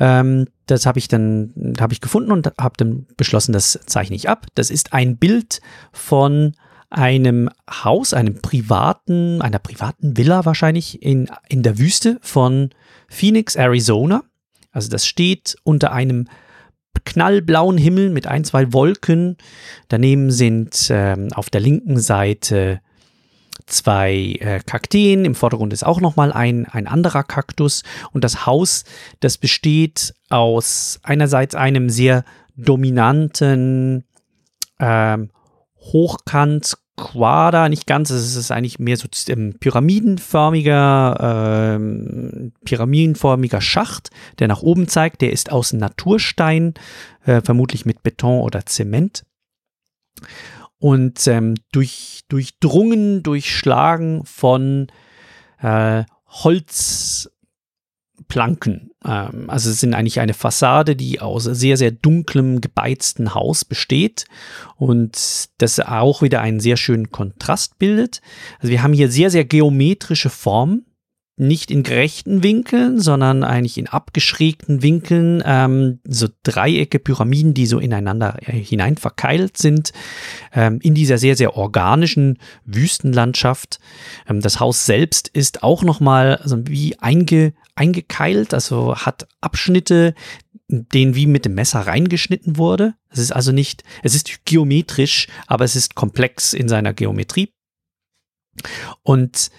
Ähm, 0.00 0.46
das 0.66 0.84
habe 0.84 0.98
ich 0.98 1.06
dann 1.06 1.74
habe 1.78 1.92
ich 1.92 2.00
gefunden 2.00 2.32
und 2.32 2.52
habe 2.60 2.74
dann 2.76 3.06
beschlossen, 3.16 3.52
das 3.52 3.78
zeichne 3.86 4.16
ich 4.16 4.28
ab. 4.28 4.46
Das 4.56 4.70
ist 4.70 4.92
ein 4.92 5.16
Bild 5.16 5.60
von 5.92 6.56
einem 6.90 7.48
Haus, 7.70 8.12
einem 8.12 8.42
privaten, 8.42 9.40
einer 9.42 9.60
privaten 9.60 10.16
Villa 10.16 10.44
wahrscheinlich 10.44 11.04
in, 11.04 11.30
in 11.48 11.62
der 11.62 11.78
Wüste 11.78 12.18
von 12.20 12.70
Phoenix, 13.08 13.54
Arizona. 13.54 14.24
Also 14.72 14.90
das 14.90 15.06
steht 15.06 15.54
unter 15.62 15.92
einem 15.92 16.26
knallblauen 17.04 17.78
Himmel 17.78 18.10
mit 18.10 18.26
ein, 18.26 18.44
zwei 18.44 18.72
Wolken. 18.72 19.36
Daneben 19.88 20.30
sind 20.30 20.88
ähm, 20.90 21.28
auf 21.34 21.50
der 21.50 21.60
linken 21.60 21.98
Seite 21.98 22.80
zwei 23.66 24.36
äh, 24.40 24.60
Kakteen. 24.64 25.24
Im 25.24 25.34
Vordergrund 25.34 25.72
ist 25.72 25.84
auch 25.84 26.00
nochmal 26.00 26.32
ein, 26.32 26.66
ein 26.66 26.86
anderer 26.86 27.24
Kaktus. 27.24 27.82
Und 28.12 28.24
das 28.24 28.46
Haus, 28.46 28.84
das 29.20 29.38
besteht 29.38 30.14
aus 30.30 31.00
einerseits 31.02 31.54
einem 31.54 31.90
sehr 31.90 32.24
dominanten 32.56 34.04
ähm, 34.78 35.30
Hochkant 35.78 36.76
Quader, 36.96 37.68
nicht 37.68 37.86
ganz, 37.86 38.08
es 38.08 38.36
ist 38.36 38.50
eigentlich 38.50 38.78
mehr 38.78 38.96
so 38.96 39.06
ähm, 39.28 39.56
pyramidenförmiger, 39.60 41.74
ähm, 41.76 42.52
pyramidenförmiger 42.64 43.60
Schacht, 43.60 44.08
der 44.38 44.48
nach 44.48 44.62
oben 44.62 44.88
zeigt. 44.88 45.20
Der 45.20 45.32
ist 45.32 45.52
aus 45.52 45.74
Naturstein, 45.74 46.72
äh, 47.24 47.42
vermutlich 47.42 47.84
mit 47.84 48.02
Beton 48.02 48.40
oder 48.40 48.64
Zement. 48.64 49.26
Und 50.78 51.26
ähm, 51.26 51.56
durch, 51.72 52.22
durchdrungen, 52.28 53.22
durchschlagen 53.22 54.24
von 54.24 54.86
äh, 55.60 56.04
Holz, 56.26 57.30
Planken. 58.28 58.90
Ähm, 59.04 59.48
also 59.48 59.70
es 59.70 59.80
sind 59.80 59.94
eigentlich 59.94 60.20
eine 60.20 60.34
Fassade, 60.34 60.96
die 60.96 61.20
aus 61.20 61.44
sehr, 61.44 61.76
sehr 61.76 61.90
dunklem, 61.90 62.60
gebeizten 62.60 63.34
Haus 63.34 63.64
besteht 63.64 64.26
und 64.76 65.48
das 65.58 65.80
auch 65.80 66.22
wieder 66.22 66.40
einen 66.40 66.60
sehr 66.60 66.76
schönen 66.76 67.10
Kontrast 67.10 67.78
bildet. 67.78 68.20
Also 68.58 68.70
wir 68.70 68.82
haben 68.82 68.92
hier 68.92 69.10
sehr, 69.10 69.30
sehr 69.30 69.44
geometrische 69.44 70.30
Formen, 70.30 70.86
nicht 71.38 71.70
in 71.70 71.82
gerechten 71.82 72.42
Winkeln, 72.42 72.98
sondern 72.98 73.44
eigentlich 73.44 73.76
in 73.76 73.88
abgeschrägten 73.88 74.82
Winkeln, 74.82 75.42
ähm, 75.44 76.00
so 76.08 76.28
Dreiecke, 76.42 76.98
Pyramiden, 76.98 77.52
die 77.52 77.66
so 77.66 77.78
ineinander 77.78 78.38
äh, 78.40 78.52
hinein 78.52 78.96
verkeilt 78.96 79.58
sind, 79.58 79.92
ähm, 80.54 80.78
in 80.82 80.94
dieser 80.94 81.18
sehr, 81.18 81.36
sehr 81.36 81.54
organischen 81.54 82.38
Wüstenlandschaft. 82.64 83.80
Ähm, 84.26 84.40
das 84.40 84.60
Haus 84.60 84.86
selbst 84.86 85.28
ist 85.28 85.62
auch 85.62 85.82
nochmal 85.82 86.36
also 86.36 86.66
wie 86.68 86.98
einge, 87.00 87.52
eingekeilt, 87.74 88.54
also 88.54 88.96
hat 88.96 89.28
Abschnitte, 89.42 90.14
denen 90.68 91.14
wie 91.14 91.26
mit 91.26 91.44
dem 91.44 91.54
Messer 91.54 91.80
reingeschnitten 91.80 92.56
wurde. 92.56 92.94
Es 93.10 93.18
ist 93.18 93.32
also 93.32 93.52
nicht, 93.52 93.84
es 94.02 94.14
ist 94.14 94.46
geometrisch, 94.46 95.28
aber 95.46 95.64
es 95.64 95.76
ist 95.76 95.94
komplex 95.94 96.54
in 96.54 96.68
seiner 96.68 96.94
Geometrie. 96.94 97.50
Und 99.02 99.50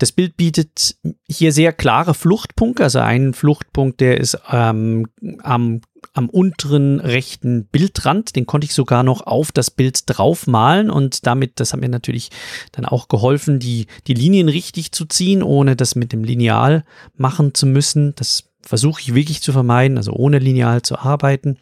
das 0.00 0.12
Bild 0.12 0.38
bietet 0.38 0.96
hier 1.28 1.52
sehr 1.52 1.74
klare 1.74 2.14
Fluchtpunkte, 2.14 2.82
also 2.82 3.00
einen 3.00 3.34
Fluchtpunkt, 3.34 4.00
der 4.00 4.18
ist 4.18 4.38
ähm, 4.50 5.08
am, 5.42 5.82
am 6.14 6.30
unteren 6.30 7.00
rechten 7.00 7.66
Bildrand, 7.66 8.34
den 8.34 8.46
konnte 8.46 8.64
ich 8.64 8.72
sogar 8.72 9.02
noch 9.02 9.26
auf 9.26 9.52
das 9.52 9.70
Bild 9.70 10.04
draufmalen 10.06 10.88
und 10.88 11.26
damit, 11.26 11.60
das 11.60 11.74
hat 11.74 11.80
mir 11.80 11.90
natürlich 11.90 12.30
dann 12.72 12.86
auch 12.86 13.08
geholfen, 13.08 13.58
die, 13.58 13.88
die 14.06 14.14
Linien 14.14 14.48
richtig 14.48 14.92
zu 14.92 15.04
ziehen, 15.04 15.42
ohne 15.42 15.76
das 15.76 15.94
mit 15.94 16.12
dem 16.12 16.24
Lineal 16.24 16.84
machen 17.16 17.52
zu 17.52 17.66
müssen. 17.66 18.14
Das 18.16 18.44
versuche 18.62 19.02
ich 19.02 19.14
wirklich 19.14 19.42
zu 19.42 19.52
vermeiden, 19.52 19.98
also 19.98 20.12
ohne 20.12 20.38
Lineal 20.38 20.80
zu 20.80 20.98
arbeiten. 20.98 21.58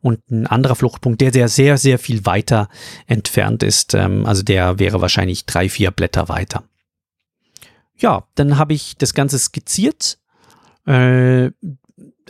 Und 0.00 0.28
ein 0.32 0.48
anderer 0.48 0.74
Fluchtpunkt, 0.74 1.20
der 1.20 1.30
sehr, 1.30 1.48
sehr, 1.48 1.78
sehr 1.78 2.00
viel 2.00 2.26
weiter 2.26 2.68
entfernt 3.06 3.62
ist, 3.62 3.94
ähm, 3.94 4.26
also 4.26 4.42
der 4.42 4.80
wäre 4.80 5.00
wahrscheinlich 5.00 5.46
drei, 5.46 5.68
vier 5.68 5.92
Blätter 5.92 6.28
weiter 6.28 6.64
ja, 7.98 8.26
dann 8.34 8.58
habe 8.58 8.74
ich 8.74 8.96
das 8.96 9.14
Ganze 9.14 9.38
skizziert, 9.38 10.18
äh, 10.86 11.50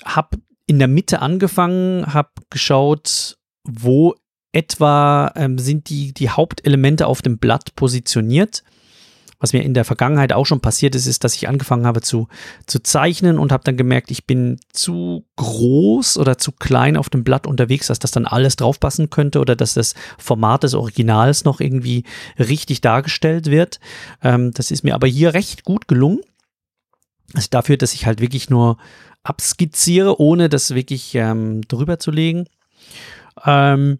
habe 0.04 0.38
in 0.66 0.78
der 0.78 0.88
Mitte 0.88 1.20
angefangen, 1.20 2.12
habe 2.12 2.30
geschaut, 2.50 3.38
wo 3.64 4.14
etwa 4.52 5.32
ähm, 5.36 5.58
sind 5.58 5.88
die, 5.88 6.12
die 6.12 6.30
Hauptelemente 6.30 7.06
auf 7.06 7.22
dem 7.22 7.38
Blatt 7.38 7.74
positioniert 7.74 8.62
was 9.40 9.52
mir 9.52 9.62
in 9.62 9.74
der 9.74 9.84
Vergangenheit 9.84 10.32
auch 10.32 10.46
schon 10.46 10.60
passiert 10.60 10.94
ist, 10.94 11.06
ist, 11.06 11.22
dass 11.22 11.34
ich 11.34 11.48
angefangen 11.48 11.86
habe 11.86 12.00
zu, 12.00 12.28
zu 12.66 12.82
zeichnen 12.82 13.38
und 13.38 13.52
habe 13.52 13.64
dann 13.64 13.76
gemerkt, 13.76 14.10
ich 14.10 14.26
bin 14.26 14.58
zu 14.72 15.24
groß 15.36 16.18
oder 16.18 16.38
zu 16.38 16.52
klein 16.52 16.96
auf 16.96 17.08
dem 17.08 17.22
Blatt 17.22 17.46
unterwegs, 17.46 17.86
dass 17.86 18.00
das 18.00 18.10
dann 18.10 18.26
alles 18.26 18.56
draufpassen 18.56 19.10
könnte 19.10 19.40
oder 19.40 19.54
dass 19.54 19.74
das 19.74 19.94
Format 20.18 20.64
des 20.64 20.74
Originals 20.74 21.44
noch 21.44 21.60
irgendwie 21.60 22.04
richtig 22.38 22.80
dargestellt 22.80 23.46
wird. 23.50 23.78
Ähm, 24.22 24.52
das 24.52 24.70
ist 24.70 24.82
mir 24.82 24.94
aber 24.94 25.06
hier 25.06 25.34
recht 25.34 25.64
gut 25.64 25.86
gelungen. 25.86 26.20
Also 27.34 27.48
dafür, 27.50 27.76
dass 27.76 27.94
ich 27.94 28.06
halt 28.06 28.20
wirklich 28.20 28.50
nur 28.50 28.78
abskizziere, 29.22 30.20
ohne 30.20 30.48
das 30.48 30.74
wirklich 30.74 31.14
ähm, 31.14 31.60
drüber 31.68 31.98
zu 31.98 32.10
legen. 32.10 32.46
Ähm, 33.44 33.98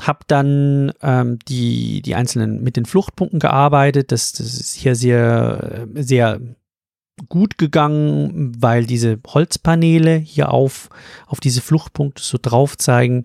habe 0.00 0.20
dann 0.26 0.92
ähm, 1.02 1.38
die, 1.48 2.02
die 2.02 2.14
einzelnen 2.14 2.62
mit 2.62 2.76
den 2.76 2.86
Fluchtpunkten 2.86 3.38
gearbeitet. 3.38 4.10
Das, 4.10 4.32
das 4.32 4.54
ist 4.54 4.74
hier 4.74 4.94
sehr, 4.94 5.86
sehr 5.94 6.40
gut 7.28 7.58
gegangen, 7.58 8.52
weil 8.58 8.86
diese 8.86 9.18
Holzpaneele 9.26 10.16
hier 10.16 10.50
auf, 10.50 10.88
auf 11.26 11.40
diese 11.40 11.60
Fluchtpunkte 11.60 12.22
so 12.22 12.38
drauf 12.40 12.76
zeigen. 12.78 13.24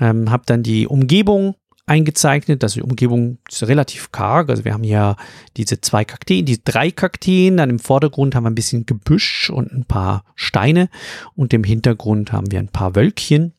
Ähm, 0.00 0.30
habe 0.30 0.44
dann 0.46 0.62
die 0.62 0.86
Umgebung 0.86 1.56
eingezeichnet. 1.86 2.62
Also 2.62 2.80
die 2.80 2.86
Umgebung 2.86 3.38
ist 3.50 3.66
relativ 3.66 4.12
karg. 4.12 4.50
Also 4.50 4.64
wir 4.64 4.74
haben 4.74 4.84
hier 4.84 5.16
diese 5.56 5.80
zwei 5.80 6.04
Kakteen, 6.04 6.44
die 6.44 6.62
drei 6.62 6.90
Kakteen. 6.90 7.56
Dann 7.56 7.70
im 7.70 7.78
Vordergrund 7.78 8.34
haben 8.34 8.44
wir 8.44 8.50
ein 8.50 8.54
bisschen 8.54 8.86
Gebüsch 8.86 9.50
und 9.50 9.72
ein 9.72 9.84
paar 9.84 10.24
Steine. 10.34 10.88
Und 11.34 11.52
im 11.52 11.64
Hintergrund 11.64 12.32
haben 12.32 12.52
wir 12.52 12.58
ein 12.58 12.68
paar 12.68 12.94
Wölkchen. 12.94 13.54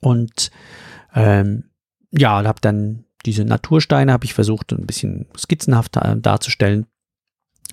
Und 0.00 0.50
ähm, 1.18 1.64
ja, 2.10 2.42
habe 2.44 2.60
dann 2.60 3.04
diese 3.26 3.44
Natursteine, 3.44 4.12
habe 4.12 4.24
ich 4.24 4.34
versucht, 4.34 4.72
ein 4.72 4.86
bisschen 4.86 5.26
skizzenhaft 5.36 5.98
darzustellen. 6.16 6.86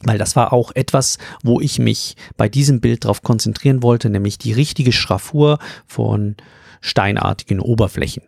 Weil 0.02 0.18
das 0.18 0.36
war 0.36 0.52
auch 0.52 0.72
etwas, 0.76 1.18
wo 1.44 1.62
ich 1.62 1.80
mich 1.80 2.18
bei 2.36 2.50
diesem 2.50 2.82
Bild 2.82 3.06
darauf 3.06 3.22
konzentrieren 3.22 3.82
wollte, 3.82 4.10
nämlich 4.10 4.38
die 4.38 4.52
richtige 4.52 4.92
Schraffur 4.92 5.60
von 5.86 6.36
steinartigen 6.82 7.62
Oberflächen. 7.62 8.24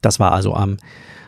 Das 0.00 0.18
war 0.20 0.32
also 0.32 0.54
am, 0.54 0.78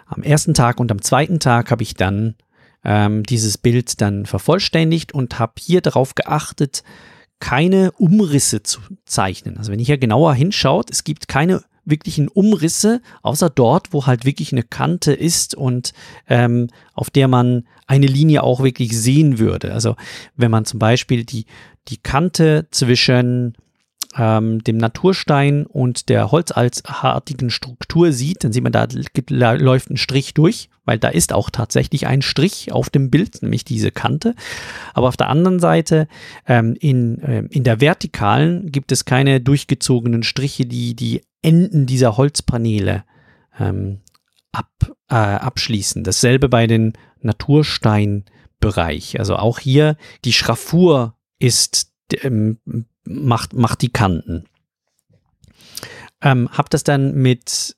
am 0.06 0.22
ersten 0.22 0.54
Tag 0.54 0.80
und 0.80 0.90
am 0.90 1.02
zweiten 1.02 1.40
Tag 1.40 1.70
habe 1.70 1.82
ich 1.82 1.94
dann 1.94 2.36
ähm, 2.84 3.22
dieses 3.24 3.58
Bild 3.58 4.00
dann 4.00 4.24
vervollständigt 4.24 5.12
und 5.12 5.38
habe 5.38 5.54
hier 5.58 5.82
darauf 5.82 6.14
geachtet, 6.14 6.82
keine 7.38 7.92
Umrisse 7.92 8.62
zu 8.62 8.80
zeichnen. 9.04 9.58
Also 9.58 9.72
wenn 9.72 9.78
ihr 9.78 9.86
hier 9.86 9.98
genauer 9.98 10.34
hinschaut, 10.34 10.90
es 10.90 11.04
gibt 11.04 11.28
keine 11.28 11.62
wirklichen 11.86 12.28
Umrisse, 12.28 13.00
außer 13.22 13.48
dort, 13.48 13.92
wo 13.92 14.06
halt 14.06 14.24
wirklich 14.24 14.52
eine 14.52 14.62
Kante 14.62 15.12
ist 15.12 15.54
und 15.54 15.92
ähm, 16.28 16.68
auf 16.94 17.10
der 17.10 17.28
man 17.28 17.66
eine 17.86 18.06
Linie 18.06 18.42
auch 18.42 18.62
wirklich 18.62 18.98
sehen 18.98 19.38
würde. 19.38 19.72
Also 19.72 19.96
wenn 20.36 20.50
man 20.50 20.64
zum 20.64 20.78
Beispiel 20.78 21.24
die, 21.24 21.46
die 21.88 21.98
Kante 21.98 22.66
zwischen 22.70 23.54
ähm, 24.18 24.62
dem 24.64 24.76
Naturstein 24.76 25.66
und 25.66 26.08
der 26.08 26.30
holzartigen 26.32 27.50
Struktur 27.50 28.12
sieht, 28.12 28.44
dann 28.44 28.52
sieht 28.52 28.62
man, 28.62 28.72
da 28.72 28.86
läuft 29.52 29.90
ein 29.90 29.96
Strich 29.96 30.34
durch, 30.34 30.68
weil 30.84 30.98
da 30.98 31.08
ist 31.08 31.32
auch 31.32 31.50
tatsächlich 31.50 32.06
ein 32.06 32.22
Strich 32.22 32.72
auf 32.72 32.90
dem 32.90 33.10
Bild, 33.10 33.42
nämlich 33.42 33.64
diese 33.64 33.90
Kante. 33.90 34.34
Aber 34.94 35.08
auf 35.08 35.16
der 35.16 35.28
anderen 35.28 35.60
Seite, 35.60 36.08
ähm, 36.46 36.76
in, 36.78 37.20
äh, 37.20 37.44
in 37.50 37.64
der 37.64 37.80
Vertikalen 37.80 38.70
gibt 38.72 38.92
es 38.92 39.04
keine 39.04 39.40
durchgezogenen 39.40 40.22
Striche, 40.22 40.66
die 40.66 40.94
die 40.94 41.22
Enden 41.46 41.86
dieser 41.86 42.16
Holzpaneele 42.16 43.04
ähm, 43.58 44.00
ab, 44.52 44.72
äh, 45.08 45.14
abschließen. 45.14 46.02
Dasselbe 46.02 46.48
bei 46.48 46.66
den 46.66 46.94
Natursteinbereich. 47.20 49.18
Also 49.18 49.36
auch 49.36 49.60
hier 49.60 49.96
die 50.24 50.32
Schraffur 50.32 51.16
ist 51.38 51.92
ähm, 52.22 52.58
macht, 53.04 53.52
macht 53.52 53.82
die 53.82 53.92
Kanten. 53.92 54.44
Ähm, 56.22 56.48
habe 56.50 56.68
das 56.70 56.82
dann 56.82 57.14
mit, 57.14 57.76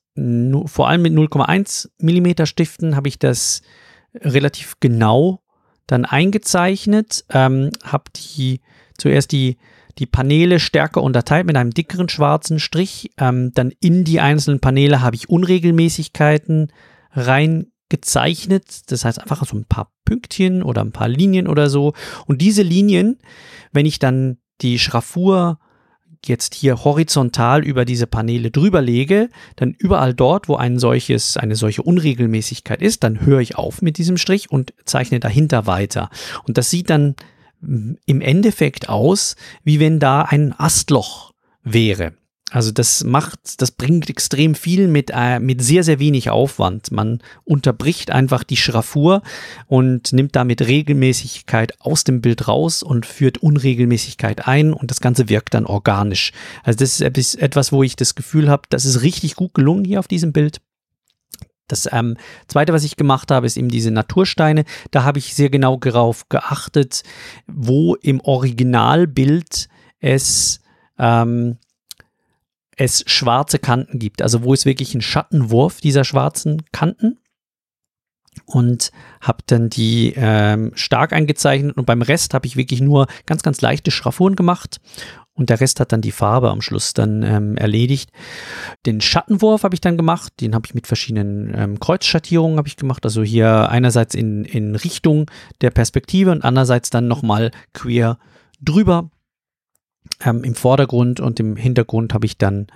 vor 0.66 0.88
allem 0.88 1.02
mit 1.02 1.12
0,1 1.12 1.90
Millimeter 1.98 2.46
Stiften, 2.46 2.96
habe 2.96 3.08
ich 3.08 3.18
das 3.18 3.62
relativ 4.14 4.76
genau 4.80 5.42
dann 5.86 6.04
eingezeichnet, 6.04 7.24
ähm, 7.30 7.70
habe 7.82 8.04
die 8.16 8.60
zuerst 8.96 9.32
die, 9.32 9.58
die 9.98 10.06
Paneele 10.06 10.60
stärker 10.60 11.02
unterteilt 11.02 11.46
mit 11.46 11.56
einem 11.56 11.72
dickeren 11.72 12.08
schwarzen 12.08 12.60
Strich. 12.60 13.10
Ähm, 13.18 13.52
dann 13.54 13.72
in 13.80 14.04
die 14.04 14.20
einzelnen 14.20 14.60
Paneele 14.60 15.00
habe 15.00 15.16
ich 15.16 15.28
Unregelmäßigkeiten 15.28 16.72
reingezeichnet. 17.12 18.90
Das 18.90 19.04
heißt 19.04 19.20
einfach 19.20 19.44
so 19.44 19.56
ein 19.56 19.64
paar 19.64 19.92
Pünktchen 20.04 20.62
oder 20.62 20.82
ein 20.82 20.92
paar 20.92 21.08
Linien 21.08 21.48
oder 21.48 21.68
so. 21.68 21.94
Und 22.26 22.40
diese 22.40 22.62
Linien, 22.62 23.18
wenn 23.72 23.86
ich 23.86 23.98
dann 23.98 24.38
die 24.60 24.78
Schraffur 24.78 25.58
jetzt 26.26 26.54
hier 26.54 26.84
horizontal 26.84 27.64
über 27.64 27.84
diese 27.84 28.06
Paneele 28.06 28.50
drüber 28.50 28.80
lege, 28.80 29.28
dann 29.56 29.72
überall 29.72 30.14
dort, 30.14 30.48
wo 30.48 30.56
ein 30.56 30.78
solches, 30.78 31.36
eine 31.36 31.54
solche 31.54 31.82
Unregelmäßigkeit 31.82 32.82
ist, 32.82 33.04
dann 33.04 33.24
höre 33.24 33.40
ich 33.40 33.56
auf 33.56 33.82
mit 33.82 33.98
diesem 33.98 34.16
Strich 34.16 34.50
und 34.50 34.74
zeichne 34.84 35.20
dahinter 35.20 35.66
weiter. 35.66 36.10
Und 36.44 36.58
das 36.58 36.70
sieht 36.70 36.90
dann 36.90 37.14
im 37.60 38.20
Endeffekt 38.20 38.88
aus, 38.88 39.36
wie 39.64 39.80
wenn 39.80 39.98
da 39.98 40.22
ein 40.22 40.54
Astloch 40.58 41.32
wäre. 41.62 42.14
Also 42.50 42.70
das 42.70 43.04
macht, 43.04 43.60
das 43.60 43.70
bringt 43.70 44.08
extrem 44.08 44.54
viel 44.54 44.88
mit, 44.88 45.10
äh, 45.12 45.38
mit 45.38 45.62
sehr, 45.62 45.84
sehr 45.84 45.98
wenig 45.98 46.30
Aufwand. 46.30 46.90
Man 46.90 47.20
unterbricht 47.44 48.10
einfach 48.10 48.42
die 48.42 48.56
Schraffur 48.56 49.22
und 49.66 50.14
nimmt 50.14 50.34
damit 50.34 50.66
Regelmäßigkeit 50.66 51.78
aus 51.80 52.04
dem 52.04 52.22
Bild 52.22 52.48
raus 52.48 52.82
und 52.82 53.04
führt 53.04 53.38
Unregelmäßigkeit 53.38 54.48
ein 54.48 54.72
und 54.72 54.90
das 54.90 55.00
Ganze 55.00 55.28
wirkt 55.28 55.52
dann 55.52 55.66
organisch. 55.66 56.32
Also 56.62 56.78
das 56.78 57.00
ist 57.00 57.34
etwas, 57.34 57.70
wo 57.70 57.82
ich 57.82 57.96
das 57.96 58.14
Gefühl 58.14 58.48
habe, 58.48 58.62
das 58.70 58.86
ist 58.86 59.02
richtig 59.02 59.36
gut 59.36 59.52
gelungen 59.52 59.84
hier 59.84 59.98
auf 59.98 60.08
diesem 60.08 60.32
Bild. 60.32 60.60
Das 61.68 61.88
ähm, 61.92 62.16
zweite, 62.48 62.72
was 62.72 62.84
ich 62.84 62.96
gemacht 62.96 63.30
habe, 63.30 63.46
ist 63.46 63.56
eben 63.56 63.68
diese 63.68 63.90
Natursteine. 63.90 64.64
Da 64.90 65.04
habe 65.04 65.18
ich 65.18 65.34
sehr 65.34 65.50
genau 65.50 65.76
darauf 65.76 66.28
geachtet, 66.28 67.02
wo 67.46 67.94
im 67.94 68.20
Originalbild 68.20 69.68
es 70.00 70.60
ähm, 70.98 71.58
es 72.78 73.02
schwarze 73.06 73.58
Kanten 73.58 73.98
gibt, 73.98 74.22
also 74.22 74.44
wo 74.44 74.54
es 74.54 74.64
wirklich 74.64 74.94
einen 74.94 75.02
Schattenwurf 75.02 75.80
dieser 75.80 76.04
schwarzen 76.04 76.62
Kanten 76.70 77.18
und 78.44 78.90
habe 79.20 79.42
dann 79.46 79.70
die 79.70 80.14
ähm, 80.16 80.72
stark 80.74 81.12
eingezeichnet 81.12 81.76
und 81.76 81.86
beim 81.86 82.02
Rest 82.02 82.34
habe 82.34 82.46
ich 82.46 82.56
wirklich 82.56 82.80
nur 82.80 83.06
ganz, 83.26 83.42
ganz 83.42 83.60
leichte 83.60 83.90
Schraffuren 83.90 84.36
gemacht 84.36 84.80
und 85.34 85.50
der 85.50 85.60
Rest 85.60 85.80
hat 85.80 85.92
dann 85.92 86.00
die 86.00 86.12
Farbe 86.12 86.50
am 86.50 86.60
Schluss 86.60 86.94
dann 86.94 87.22
ähm, 87.22 87.56
erledigt. 87.56 88.10
Den 88.86 89.00
Schattenwurf 89.00 89.62
habe 89.62 89.74
ich 89.74 89.80
dann 89.80 89.96
gemacht, 89.96 90.32
den 90.40 90.54
habe 90.54 90.66
ich 90.66 90.74
mit 90.74 90.86
verschiedenen 90.86 91.54
ähm, 91.56 91.80
Kreuzschattierungen 91.80 92.58
habe 92.58 92.68
ich 92.68 92.76
gemacht, 92.76 93.04
also 93.04 93.22
hier 93.22 93.68
einerseits 93.68 94.14
in, 94.14 94.44
in 94.44 94.74
Richtung 94.74 95.30
der 95.60 95.70
Perspektive 95.70 96.32
und 96.32 96.44
andererseits 96.44 96.90
dann 96.90 97.08
nochmal 97.08 97.50
quer 97.72 98.18
drüber 98.60 99.10
ähm, 100.24 100.42
Im 100.42 100.54
Vordergrund 100.54 101.20
und 101.20 101.38
im 101.38 101.56
Hintergrund 101.56 102.14
habe 102.14 102.26
ich 102.26 102.38
dann, 102.38 102.66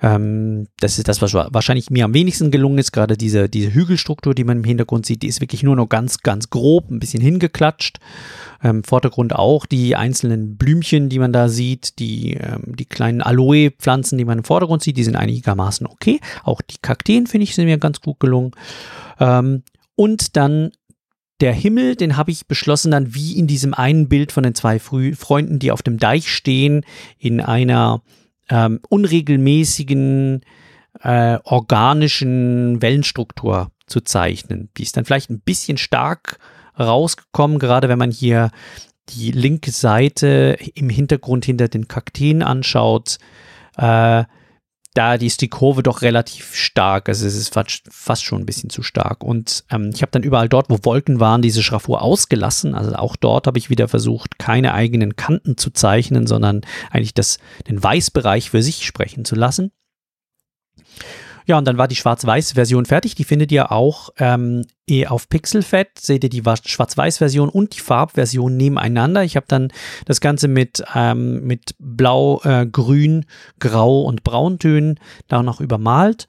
ähm, 0.00 0.68
das 0.80 0.98
ist 0.98 1.08
das, 1.08 1.20
was 1.22 1.34
wahrscheinlich 1.34 1.90
mir 1.90 2.04
am 2.04 2.14
wenigsten 2.14 2.50
gelungen 2.50 2.78
ist, 2.78 2.92
gerade 2.92 3.16
diese, 3.16 3.48
diese 3.48 3.74
Hügelstruktur, 3.74 4.34
die 4.34 4.44
man 4.44 4.58
im 4.58 4.64
Hintergrund 4.64 5.06
sieht, 5.06 5.22
die 5.22 5.26
ist 5.26 5.40
wirklich 5.40 5.62
nur 5.62 5.76
noch 5.76 5.88
ganz, 5.88 6.18
ganz 6.18 6.50
grob, 6.50 6.90
ein 6.90 7.00
bisschen 7.00 7.20
hingeklatscht. 7.20 7.98
Ähm, 8.62 8.78
Im 8.78 8.84
Vordergrund 8.84 9.34
auch 9.34 9.66
die 9.66 9.96
einzelnen 9.96 10.56
Blümchen, 10.56 11.08
die 11.08 11.18
man 11.18 11.32
da 11.32 11.48
sieht, 11.48 11.98
die, 11.98 12.34
ähm, 12.34 12.76
die 12.76 12.84
kleinen 12.84 13.22
Aloe-Pflanzen, 13.22 14.18
die 14.18 14.24
man 14.24 14.38
im 14.38 14.44
Vordergrund 14.44 14.82
sieht, 14.82 14.96
die 14.96 15.04
sind 15.04 15.16
einigermaßen 15.16 15.86
okay. 15.86 16.20
Auch 16.44 16.60
die 16.60 16.78
Kakteen, 16.80 17.26
finde 17.26 17.44
ich, 17.44 17.54
sind 17.54 17.66
mir 17.66 17.78
ganz 17.78 18.00
gut 18.00 18.20
gelungen. 18.20 18.52
Ähm, 19.18 19.62
und 19.96 20.36
dann 20.36 20.70
der 21.40 21.52
Himmel, 21.52 21.96
den 21.96 22.16
habe 22.16 22.30
ich 22.30 22.46
beschlossen 22.46 22.90
dann 22.90 23.14
wie 23.14 23.38
in 23.38 23.46
diesem 23.46 23.74
einen 23.74 24.08
Bild 24.08 24.32
von 24.32 24.42
den 24.42 24.54
zwei 24.54 24.78
Freunden, 24.78 25.58
die 25.58 25.70
auf 25.70 25.82
dem 25.82 25.98
Deich 25.98 26.32
stehen, 26.32 26.84
in 27.18 27.40
einer 27.40 28.02
ähm, 28.50 28.80
unregelmäßigen, 28.88 30.42
äh, 31.00 31.38
organischen 31.44 32.82
Wellenstruktur 32.82 33.70
zu 33.86 34.00
zeichnen. 34.00 34.70
Die 34.76 34.82
ist 34.82 34.96
dann 34.96 35.04
vielleicht 35.04 35.30
ein 35.30 35.40
bisschen 35.40 35.78
stark 35.78 36.38
rausgekommen, 36.78 37.58
gerade 37.58 37.88
wenn 37.88 37.98
man 37.98 38.10
hier 38.10 38.50
die 39.10 39.30
linke 39.30 39.70
Seite 39.70 40.56
im 40.74 40.90
Hintergrund 40.90 41.44
hinter 41.44 41.68
den 41.68 41.88
Kakteen 41.88 42.42
anschaut. 42.42 43.18
Äh, 43.76 44.24
da 44.98 45.14
ist 45.14 45.42
die 45.42 45.48
Kurve 45.48 45.84
doch 45.84 46.02
relativ 46.02 46.56
stark. 46.56 47.08
Also 47.08 47.24
es 47.24 47.36
ist 47.36 47.54
fast 47.88 48.24
schon 48.24 48.42
ein 48.42 48.46
bisschen 48.46 48.68
zu 48.68 48.82
stark. 48.82 49.22
Und 49.22 49.64
ähm, 49.70 49.92
ich 49.94 50.02
habe 50.02 50.10
dann 50.10 50.24
überall 50.24 50.48
dort, 50.48 50.70
wo 50.70 50.78
Wolken 50.82 51.20
waren, 51.20 51.40
diese 51.40 51.62
Schraffur 51.62 52.02
ausgelassen. 52.02 52.74
Also 52.74 52.96
auch 52.96 53.14
dort 53.14 53.46
habe 53.46 53.58
ich 53.58 53.70
wieder 53.70 53.86
versucht, 53.86 54.40
keine 54.40 54.74
eigenen 54.74 55.14
Kanten 55.14 55.56
zu 55.56 55.70
zeichnen, 55.70 56.26
sondern 56.26 56.62
eigentlich 56.90 57.14
das, 57.14 57.38
den 57.68 57.80
Weißbereich 57.80 58.50
für 58.50 58.60
sich 58.60 58.84
sprechen 58.84 59.24
zu 59.24 59.36
lassen. 59.36 59.70
Ja, 61.48 61.56
und 61.56 61.64
dann 61.64 61.78
war 61.78 61.88
die 61.88 61.96
Schwarz-Weiß-Version 61.96 62.84
fertig. 62.84 63.14
Die 63.14 63.24
findet 63.24 63.50
ihr 63.50 63.72
auch 63.72 64.10
ähm, 64.18 64.66
eh 64.86 65.06
auf 65.06 65.30
Pixelfed. 65.30 65.98
Seht 65.98 66.22
ihr 66.22 66.28
die 66.28 66.42
Schwarz-Weiß-Version 66.42 67.48
und 67.48 67.74
die 67.74 67.80
Farbversion 67.80 68.54
nebeneinander. 68.54 69.24
Ich 69.24 69.34
habe 69.34 69.46
dann 69.48 69.72
das 70.04 70.20
Ganze 70.20 70.46
mit, 70.46 70.84
ähm, 70.94 71.46
mit 71.46 71.74
Blau, 71.78 72.42
äh, 72.44 72.66
Grün, 72.66 73.24
Grau 73.60 74.02
und 74.02 74.24
Brauntönen 74.24 75.00
da 75.26 75.42
noch 75.42 75.62
übermalt. 75.62 76.28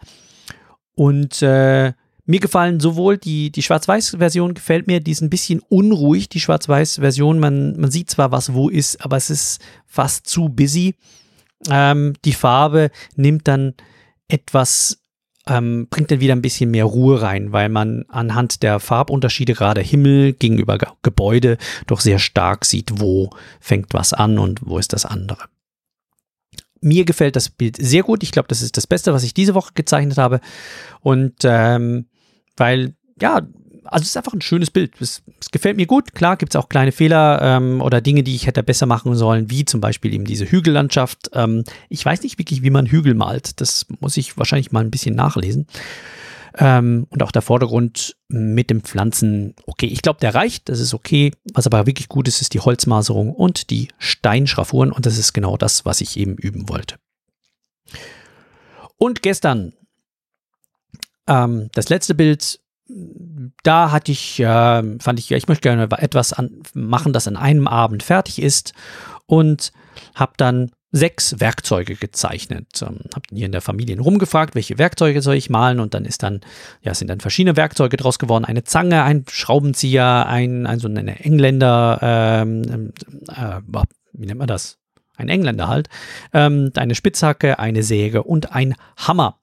Und 0.95 1.41
äh, 1.41 1.91
mir 2.25 2.39
gefallen 2.39 2.79
sowohl 2.79 3.17
die, 3.17 3.51
die 3.51 3.61
Schwarz-Weiß-Version 3.61 4.53
gefällt 4.53 4.87
mir, 4.87 5.01
die 5.01 5.11
ist 5.11 5.21
ein 5.21 5.29
bisschen 5.29 5.59
unruhig, 5.67 6.29
die 6.29 6.39
Schwarz-Weiß-Version. 6.39 7.39
Man, 7.39 7.77
man 7.77 7.91
sieht 7.91 8.09
zwar, 8.09 8.31
was 8.31 8.53
wo 8.53 8.69
ist, 8.69 9.03
aber 9.03 9.17
es 9.17 9.29
ist 9.29 9.59
fast 9.85 10.27
zu 10.27 10.47
busy. 10.47 10.95
Ähm, 11.69 12.13
die 12.23 12.31
Farbe 12.31 12.89
nimmt 13.17 13.49
dann 13.49 13.73
etwas, 14.29 14.99
ähm, 15.47 15.87
bringt 15.89 16.11
dann 16.11 16.19
wieder 16.19 16.35
ein 16.35 16.41
bisschen 16.41 16.71
mehr 16.71 16.85
Ruhe 16.85 17.21
rein, 17.21 17.51
weil 17.51 17.69
man 17.69 18.05
anhand 18.07 18.61
der 18.63 18.79
Farbunterschiede 18.79 19.53
gerade 19.53 19.81
Himmel 19.81 20.33
gegenüber 20.33 20.77
Gebäude 21.01 21.57
doch 21.87 22.01
sehr 22.01 22.19
stark 22.19 22.65
sieht, 22.65 22.99
wo 22.99 23.29
fängt 23.59 23.93
was 23.93 24.13
an 24.13 24.37
und 24.37 24.61
wo 24.63 24.77
ist 24.77 24.93
das 24.93 25.05
andere. 25.05 25.45
Mir 26.81 27.03
gefällt 27.03 27.35
das 27.35 27.49
Bild 27.49 27.77
sehr 27.77 28.03
gut. 28.03 28.23
Ich 28.23 28.31
glaube, 28.31 28.47
das 28.47 28.61
ist 28.61 28.77
das 28.77 28.87
Beste, 28.87 29.13
was 29.13 29.23
ich 29.23 29.33
diese 29.33 29.53
Woche 29.53 29.73
gezeichnet 29.73 30.17
habe. 30.17 30.39
Und 31.01 31.35
ähm, 31.43 32.05
weil, 32.55 32.93
ja, 33.19 33.41
also 33.85 34.03
es 34.03 34.09
ist 34.09 34.17
einfach 34.17 34.33
ein 34.33 34.41
schönes 34.41 34.71
Bild. 34.71 34.93
Es, 34.99 35.21
es 35.39 35.51
gefällt 35.51 35.77
mir 35.77 35.85
gut. 35.85 36.13
Klar 36.13 36.37
gibt 36.37 36.53
es 36.53 36.59
auch 36.59 36.69
kleine 36.69 36.91
Fehler 36.91 37.39
ähm, 37.41 37.81
oder 37.81 38.01
Dinge, 38.01 38.23
die 38.23 38.35
ich 38.35 38.47
hätte 38.47 38.63
besser 38.63 38.85
machen 38.85 39.15
sollen, 39.15 39.49
wie 39.49 39.65
zum 39.65 39.81
Beispiel 39.81 40.13
eben 40.13 40.25
diese 40.25 40.45
Hügellandschaft. 40.45 41.31
Ähm, 41.33 41.63
ich 41.89 42.03
weiß 42.05 42.23
nicht 42.23 42.37
wirklich, 42.37 42.61
wie 42.63 42.69
man 42.69 42.85
Hügel 42.85 43.13
malt. 43.13 43.59
Das 43.61 43.85
muss 43.99 44.17
ich 44.17 44.37
wahrscheinlich 44.37 44.71
mal 44.71 44.83
ein 44.83 44.91
bisschen 44.91 45.15
nachlesen. 45.15 45.67
Ähm, 46.57 47.07
und 47.09 47.23
auch 47.23 47.31
der 47.31 47.41
Vordergrund 47.41 48.15
mit 48.27 48.69
den 48.69 48.81
Pflanzen, 48.81 49.55
okay, 49.65 49.85
ich 49.85 50.01
glaube, 50.01 50.19
der 50.19 50.35
reicht, 50.35 50.69
das 50.69 50.79
ist 50.79 50.93
okay. 50.93 51.31
Was 51.53 51.67
aber 51.67 51.85
wirklich 51.85 52.09
gut 52.09 52.27
ist, 52.27 52.41
ist 52.41 52.53
die 52.53 52.59
Holzmaserung 52.59 53.33
und 53.33 53.69
die 53.69 53.89
Steinschraffuren 53.97 54.91
und 54.91 55.05
das 55.05 55.17
ist 55.17 55.33
genau 55.33 55.57
das, 55.57 55.85
was 55.85 56.01
ich 56.01 56.17
eben 56.17 56.35
üben 56.35 56.67
wollte. 56.67 56.95
Und 58.97 59.21
gestern 59.21 59.73
ähm, 61.29 61.69
das 61.73 61.89
letzte 61.89 62.15
Bild, 62.15 62.59
da 63.63 63.91
hatte 63.91 64.11
ich, 64.11 64.39
äh, 64.39 64.99
fand 64.99 65.19
ich, 65.19 65.31
ich 65.31 65.47
möchte 65.47 65.61
gerne 65.61 65.87
etwas 65.97 66.33
an, 66.33 66.61
machen, 66.73 67.13
das 67.13 67.27
an 67.27 67.37
einem 67.37 67.67
Abend 67.67 68.03
fertig 68.03 68.41
ist 68.41 68.73
und 69.25 69.71
habe 70.15 70.33
dann 70.37 70.71
sechs 70.91 71.39
Werkzeuge 71.39 71.95
gezeichnet. 71.95 72.81
Ähm, 72.81 73.01
hab 73.13 73.23
hier 73.31 73.45
in 73.45 73.51
der 73.51 73.61
Familie 73.61 73.99
rumgefragt, 73.99 74.55
welche 74.55 74.77
Werkzeuge 74.77 75.21
soll 75.21 75.35
ich 75.35 75.49
malen 75.49 75.79
und 75.79 75.93
dann 75.93 76.05
ist 76.05 76.23
dann, 76.23 76.41
ja, 76.81 76.93
sind 76.93 77.09
dann 77.09 77.19
verschiedene 77.19 77.57
Werkzeuge 77.57 77.97
draus 77.97 78.17
geworden. 78.17 78.45
Eine 78.45 78.63
Zange, 78.63 79.03
ein 79.03 79.25
Schraubenzieher, 79.29 80.25
ein, 80.27 80.65
ein 80.65 80.97
eine 80.97 81.19
Engländer, 81.19 81.99
ähm, 82.01 82.93
äh, 83.27 83.61
wie 84.13 84.25
nennt 84.25 84.39
man 84.39 84.47
das? 84.47 84.77
Ein 85.15 85.29
Engländer 85.29 85.67
halt, 85.67 85.89
ähm, 86.33 86.71
eine 86.75 86.95
Spitzhacke, 86.95 87.59
eine 87.59 87.83
Säge 87.83 88.23
und 88.23 88.53
ein 88.53 88.75
Hammer. 88.97 89.37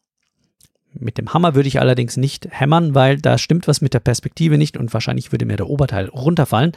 Mit 1.00 1.18
dem 1.18 1.32
Hammer 1.32 1.54
würde 1.54 1.68
ich 1.68 1.80
allerdings 1.80 2.16
nicht 2.16 2.48
hämmern, 2.50 2.94
weil 2.94 3.18
da 3.18 3.38
stimmt 3.38 3.68
was 3.68 3.80
mit 3.80 3.94
der 3.94 4.00
Perspektive 4.00 4.58
nicht 4.58 4.76
und 4.76 4.92
wahrscheinlich 4.92 5.32
würde 5.32 5.46
mir 5.46 5.56
der 5.56 5.68
Oberteil 5.68 6.08
runterfallen. 6.08 6.72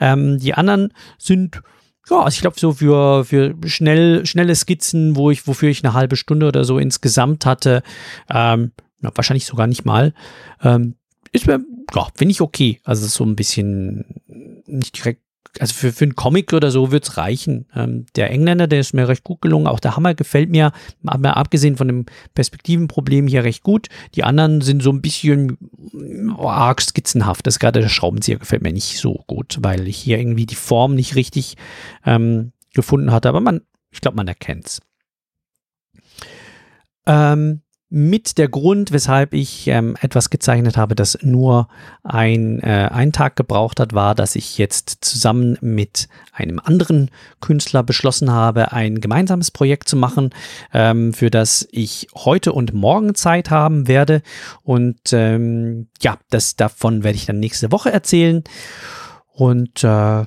Ähm, 0.00 0.38
die 0.38 0.54
anderen 0.54 0.92
sind 1.18 1.62
ja, 2.10 2.20
also 2.22 2.34
ich 2.34 2.40
glaube, 2.40 2.58
so 2.58 2.72
für, 2.72 3.24
für 3.24 3.54
schnell, 3.66 4.26
schnelle 4.26 4.56
Skizzen, 4.56 5.14
wo 5.14 5.30
ich, 5.30 5.46
wofür 5.46 5.68
ich 5.68 5.84
eine 5.84 5.94
halbe 5.94 6.16
Stunde 6.16 6.48
oder 6.48 6.64
so 6.64 6.78
insgesamt 6.78 7.46
hatte, 7.46 7.82
ähm, 8.28 8.72
wahrscheinlich 9.00 9.46
sogar 9.46 9.66
nicht 9.66 9.84
mal, 9.84 10.12
ähm, 10.62 10.96
ist 11.32 11.46
mir, 11.46 11.60
ja, 11.94 12.08
finde 12.14 12.32
ich 12.32 12.40
okay. 12.40 12.80
Also 12.84 13.06
so 13.06 13.24
ein 13.24 13.36
bisschen 13.36 14.04
nicht 14.66 14.98
direkt 14.98 15.22
also 15.58 15.74
für, 15.74 15.92
für 15.92 16.04
einen 16.04 16.14
Comic 16.14 16.52
oder 16.52 16.70
so 16.70 16.90
wird 16.92 17.04
es 17.04 17.16
reichen. 17.16 17.66
Ähm, 17.74 18.06
der 18.16 18.30
Engländer, 18.30 18.66
der 18.66 18.80
ist 18.80 18.94
mir 18.94 19.08
recht 19.08 19.24
gut 19.24 19.42
gelungen. 19.42 19.66
Auch 19.66 19.80
der 19.80 19.96
Hammer 19.96 20.14
gefällt 20.14 20.50
mir, 20.50 20.72
mal 21.02 21.18
abgesehen 21.24 21.76
von 21.76 21.88
dem 21.88 22.06
Perspektivenproblem 22.34 23.26
hier 23.26 23.44
recht 23.44 23.62
gut. 23.62 23.88
Die 24.14 24.24
anderen 24.24 24.62
sind 24.62 24.82
so 24.82 24.90
ein 24.90 25.02
bisschen 25.02 25.58
oh, 26.38 26.48
arg 26.48 26.80
skizzenhaft. 26.80 27.46
Das 27.46 27.58
gerade 27.58 27.80
der 27.80 27.88
Schraubenzieher 27.88 28.38
gefällt 28.38 28.62
mir 28.62 28.72
nicht 28.72 28.98
so 28.98 29.24
gut, 29.26 29.58
weil 29.60 29.88
ich 29.88 29.98
hier 29.98 30.18
irgendwie 30.18 30.46
die 30.46 30.54
Form 30.54 30.94
nicht 30.94 31.16
richtig 31.16 31.56
ähm, 32.06 32.52
gefunden 32.72 33.12
hatte. 33.12 33.28
Aber 33.28 33.40
man, 33.40 33.60
ich 33.90 34.00
glaube, 34.00 34.16
man 34.16 34.28
erkennt's. 34.28 34.80
Ähm, 37.06 37.62
mit 37.94 38.38
der 38.38 38.48
Grund, 38.48 38.90
weshalb 38.90 39.34
ich 39.34 39.68
ähm, 39.68 39.98
etwas 40.00 40.30
gezeichnet 40.30 40.78
habe, 40.78 40.94
das 40.94 41.18
nur 41.20 41.68
ein, 42.02 42.58
äh, 42.60 42.88
einen 42.90 43.12
Tag 43.12 43.36
gebraucht 43.36 43.78
hat, 43.80 43.92
war, 43.92 44.14
dass 44.14 44.34
ich 44.34 44.56
jetzt 44.56 45.04
zusammen 45.04 45.58
mit 45.60 46.08
einem 46.32 46.58
anderen 46.58 47.10
Künstler 47.42 47.82
beschlossen 47.82 48.30
habe, 48.30 48.72
ein 48.72 49.02
gemeinsames 49.02 49.50
Projekt 49.50 49.90
zu 49.90 49.96
machen, 49.96 50.30
ähm, 50.72 51.12
für 51.12 51.28
das 51.28 51.68
ich 51.70 52.06
heute 52.14 52.54
und 52.54 52.72
morgen 52.72 53.14
Zeit 53.14 53.50
haben 53.50 53.86
werde. 53.88 54.22
Und 54.62 55.12
ähm, 55.12 55.88
ja, 56.00 56.16
das 56.30 56.56
davon 56.56 57.04
werde 57.04 57.16
ich 57.16 57.26
dann 57.26 57.40
nächste 57.40 57.72
Woche 57.72 57.92
erzählen. 57.92 58.42
Und 59.34 59.84
äh, 59.84 60.24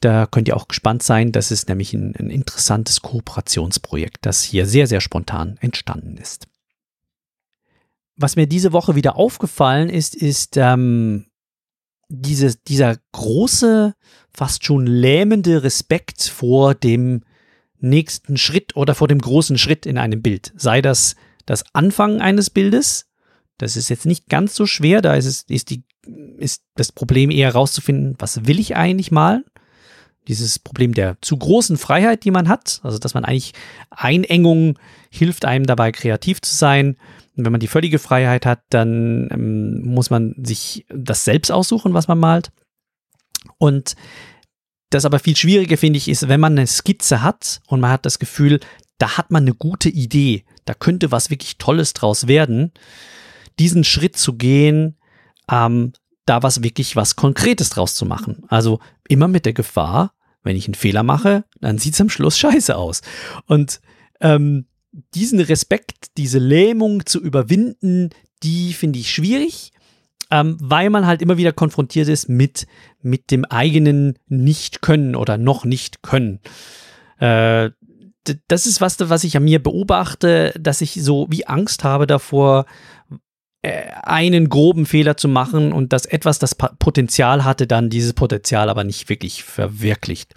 da 0.00 0.26
könnt 0.30 0.46
ihr 0.46 0.56
auch 0.56 0.68
gespannt 0.68 1.02
sein. 1.02 1.32
Das 1.32 1.50
ist 1.50 1.68
nämlich 1.68 1.92
ein, 1.92 2.14
ein 2.16 2.30
interessantes 2.30 3.02
Kooperationsprojekt, 3.02 4.24
das 4.24 4.44
hier 4.44 4.64
sehr, 4.64 4.86
sehr 4.86 5.00
spontan 5.00 5.56
entstanden 5.60 6.16
ist 6.18 6.46
was 8.16 8.36
mir 8.36 8.46
diese 8.46 8.72
Woche 8.72 8.94
wieder 8.94 9.16
aufgefallen 9.16 9.88
ist, 9.88 10.14
ist 10.14 10.56
ähm, 10.56 11.26
diese, 12.08 12.56
dieser 12.68 12.98
große, 13.12 13.94
fast 14.32 14.64
schon 14.64 14.86
lähmende 14.86 15.62
Respekt 15.62 16.22
vor 16.22 16.74
dem 16.74 17.22
nächsten 17.78 18.36
Schritt 18.36 18.76
oder 18.76 18.94
vor 18.94 19.08
dem 19.08 19.18
großen 19.18 19.58
Schritt 19.58 19.86
in 19.86 19.98
einem 19.98 20.22
Bild. 20.22 20.52
Sei 20.56 20.82
das 20.82 21.16
das 21.46 21.64
Anfang 21.72 22.20
eines 22.20 22.50
Bildes, 22.50 23.06
das 23.58 23.76
ist 23.76 23.88
jetzt 23.88 24.06
nicht 24.06 24.28
ganz 24.28 24.54
so 24.54 24.66
schwer, 24.66 25.02
da 25.02 25.14
ist, 25.14 25.26
es, 25.26 25.42
ist, 25.48 25.70
die, 25.70 25.84
ist 26.38 26.62
das 26.74 26.92
Problem 26.92 27.30
eher 27.30 27.48
herauszufinden, 27.48 28.14
was 28.18 28.46
will 28.46 28.58
ich 28.58 28.76
eigentlich 28.76 29.10
malen? 29.10 29.44
Dieses 30.28 30.58
Problem 30.58 30.94
der 30.94 31.16
zu 31.20 31.36
großen 31.36 31.76
Freiheit, 31.76 32.24
die 32.24 32.30
man 32.30 32.48
hat, 32.48 32.80
also 32.82 32.98
dass 32.98 33.14
man 33.14 33.24
eigentlich 33.24 33.52
Einengung 33.90 34.78
hilft 35.10 35.44
einem 35.44 35.66
dabei, 35.66 35.92
kreativ 35.92 36.40
zu 36.40 36.54
sein. 36.54 36.96
Und 37.36 37.44
wenn 37.44 37.52
man 37.52 37.60
die 37.60 37.68
völlige 37.68 37.98
Freiheit 37.98 38.46
hat, 38.46 38.60
dann 38.70 39.28
ähm, 39.32 39.82
muss 39.82 40.10
man 40.10 40.34
sich 40.38 40.86
das 40.88 41.24
selbst 41.24 41.50
aussuchen, 41.50 41.94
was 41.94 42.08
man 42.08 42.18
malt. 42.18 42.52
Und 43.58 43.96
das 44.90 45.04
aber 45.04 45.18
viel 45.18 45.36
schwieriger, 45.36 45.76
finde 45.76 45.96
ich, 45.96 46.08
ist, 46.08 46.28
wenn 46.28 46.40
man 46.40 46.56
eine 46.56 46.66
Skizze 46.66 47.22
hat 47.22 47.60
und 47.66 47.80
man 47.80 47.90
hat 47.90 48.06
das 48.06 48.18
Gefühl, 48.18 48.60
da 48.98 49.16
hat 49.16 49.30
man 49.30 49.42
eine 49.42 49.54
gute 49.54 49.88
Idee, 49.88 50.44
da 50.64 50.74
könnte 50.74 51.10
was 51.10 51.30
wirklich 51.30 51.58
Tolles 51.58 51.92
draus 51.94 52.28
werden, 52.28 52.72
diesen 53.58 53.84
Schritt 53.84 54.16
zu 54.16 54.34
gehen, 54.34 54.96
ähm, 55.50 55.92
da 56.24 56.42
was 56.42 56.62
wirklich 56.62 56.96
was 56.96 57.16
Konkretes 57.16 57.70
draus 57.70 57.94
zu 57.94 58.06
machen. 58.06 58.44
Also 58.48 58.80
immer 59.08 59.28
mit 59.28 59.44
der 59.44 59.52
Gefahr, 59.52 60.12
wenn 60.42 60.56
ich 60.56 60.66
einen 60.66 60.74
Fehler 60.74 61.02
mache, 61.02 61.44
dann 61.60 61.78
sieht 61.78 61.94
es 61.94 62.00
am 62.00 62.10
Schluss 62.10 62.38
scheiße 62.38 62.76
aus. 62.76 63.02
Und 63.46 63.80
ähm, 64.20 64.66
diesen 65.14 65.40
Respekt, 65.40 66.08
diese 66.16 66.38
Lähmung 66.38 67.06
zu 67.06 67.20
überwinden, 67.20 68.10
die 68.42 68.72
finde 68.72 68.98
ich 68.98 69.12
schwierig, 69.12 69.72
ähm, 70.30 70.56
weil 70.60 70.90
man 70.90 71.06
halt 71.06 71.22
immer 71.22 71.36
wieder 71.36 71.52
konfrontiert 71.52 72.08
ist 72.08 72.28
mit, 72.28 72.66
mit 73.00 73.30
dem 73.30 73.44
eigenen 73.44 74.18
Nicht-Können 74.28 75.16
oder 75.16 75.38
noch 75.38 75.64
nicht 75.64 76.02
können. 76.02 76.40
Äh, 77.18 77.70
das 78.46 78.66
ist 78.66 78.80
was, 78.80 78.98
was 79.00 79.24
ich 79.24 79.36
an 79.36 79.44
mir 79.44 79.62
beobachte, 79.62 80.54
dass 80.58 80.80
ich 80.80 80.94
so 81.02 81.26
wie 81.30 81.46
Angst 81.46 81.82
habe 81.84 82.06
davor, 82.06 82.66
einen 83.62 84.48
groben 84.48 84.86
Fehler 84.86 85.16
zu 85.16 85.28
machen 85.28 85.72
und 85.72 85.92
dass 85.92 86.04
etwas 86.04 86.38
das 86.38 86.54
Potenzial 86.54 87.44
hatte, 87.44 87.66
dann 87.66 87.90
dieses 87.90 88.12
Potenzial 88.12 88.68
aber 88.68 88.82
nicht 88.82 89.08
wirklich 89.08 89.44
verwirklicht. 89.44 90.34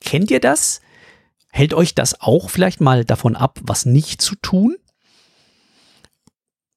Kennt 0.00 0.30
ihr 0.30 0.40
das? 0.40 0.80
Hält 1.50 1.74
euch 1.74 1.94
das 1.94 2.20
auch 2.20 2.50
vielleicht 2.50 2.80
mal 2.80 3.04
davon 3.04 3.34
ab, 3.36 3.58
was 3.62 3.86
nicht 3.86 4.22
zu 4.22 4.36
tun? 4.36 4.76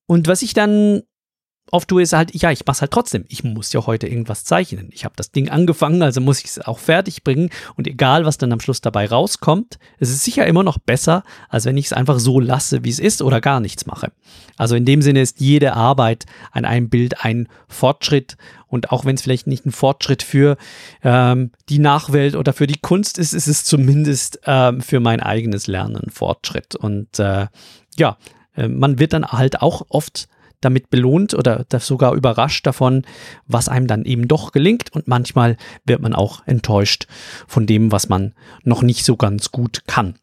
Und 0.07 0.28
was 0.28 0.41
ich 0.41 0.53
dann 0.53 1.03
oft 1.72 1.89
tue, 1.89 2.01
ist 2.01 2.13
halt, 2.13 2.34
ja, 2.34 2.51
ich 2.51 2.65
mach's 2.65 2.82
halt 2.82 2.91
trotzdem. 2.91 3.26
Ich 3.28 3.43
muss 3.43 3.74
ja 3.74 3.86
heute 3.86 4.07
irgendwas 4.07 4.43
zeichnen. 4.43 4.89
Ich 4.91 5.05
habe 5.05 5.15
das 5.15 5.32
Ding 5.32 5.49
angefangen, 5.49 6.01
also 6.01 6.22
muss 6.22 6.39
ich 6.39 6.45
es 6.45 6.59
auch 6.59 6.80
fertig 6.80 7.24
bringen. 7.24 7.49
Und 7.76 7.88
egal, 7.88 8.26
was 8.26 8.38
dann 8.38 8.51
am 8.51 8.59
Schluss 8.59 8.82
dabei 8.82 9.07
rauskommt, 9.07 9.78
es 9.99 10.09
ist 10.09 10.24
sicher 10.24 10.45
immer 10.47 10.63
noch 10.63 10.78
besser, 10.78 11.24
als 11.49 11.65
wenn 11.65 11.78
ich 11.78 11.88
es 11.88 11.93
einfach 11.93 12.20
so 12.20 12.39
lasse, 12.39 12.84
wie 12.84 12.89
es 12.89 12.99
ist 12.99 13.22
oder 13.22 13.41
gar 13.41 13.59
nichts 13.59 13.86
mache. 13.86 14.11
Also 14.55 14.76
in 14.76 14.86
dem 14.86 15.01
Sinne 15.01 15.22
ist 15.22 15.39
jede 15.39 15.74
Arbeit 15.74 16.26
an 16.51 16.65
einem 16.65 16.89
Bild 16.89 17.24
ein 17.24 17.47
Fortschritt. 17.68 18.38
Und 18.68 18.91
auch 18.91 19.05
wenn 19.05 19.15
es 19.15 19.22
vielleicht 19.22 19.47
nicht 19.47 19.65
ein 19.65 19.72
Fortschritt 19.72 20.24
für 20.24 20.57
ähm, 21.03 21.51
die 21.70 21.80
Nachwelt 21.80 22.36
oder 22.36 22.53
für 22.53 22.68
die 22.68 22.80
Kunst 22.80 23.18
ist, 23.18 23.34
ist 23.34 23.47
es 23.47 23.63
zumindest 23.63 24.39
ähm, 24.45 24.82
für 24.82 24.99
mein 24.99 25.22
eigenes 25.22 25.68
Lernen 25.68 25.97
ein 25.97 26.09
Fortschritt. 26.09 26.76
Und 26.76 27.20
äh, 27.20 27.47
ja, 27.97 28.18
äh, 28.55 28.68
man 28.68 28.99
wird 28.99 29.13
dann 29.13 29.26
halt 29.26 29.61
auch 29.61 29.84
oft 29.89 30.28
damit 30.61 30.89
belohnt 30.89 31.33
oder 31.33 31.65
sogar 31.79 32.13
überrascht 32.13 32.65
davon, 32.65 33.03
was 33.45 33.69
einem 33.69 33.87
dann 33.87 34.05
eben 34.05 34.27
doch 34.27 34.51
gelingt. 34.51 34.93
Und 34.93 35.07
manchmal 35.07 35.57
wird 35.85 36.01
man 36.01 36.13
auch 36.13 36.45
enttäuscht 36.45 37.07
von 37.47 37.65
dem, 37.65 37.91
was 37.91 38.09
man 38.09 38.33
noch 38.63 38.81
nicht 38.81 39.05
so 39.05 39.15
ganz 39.17 39.51
gut 39.51 39.83
kann. 39.87 40.15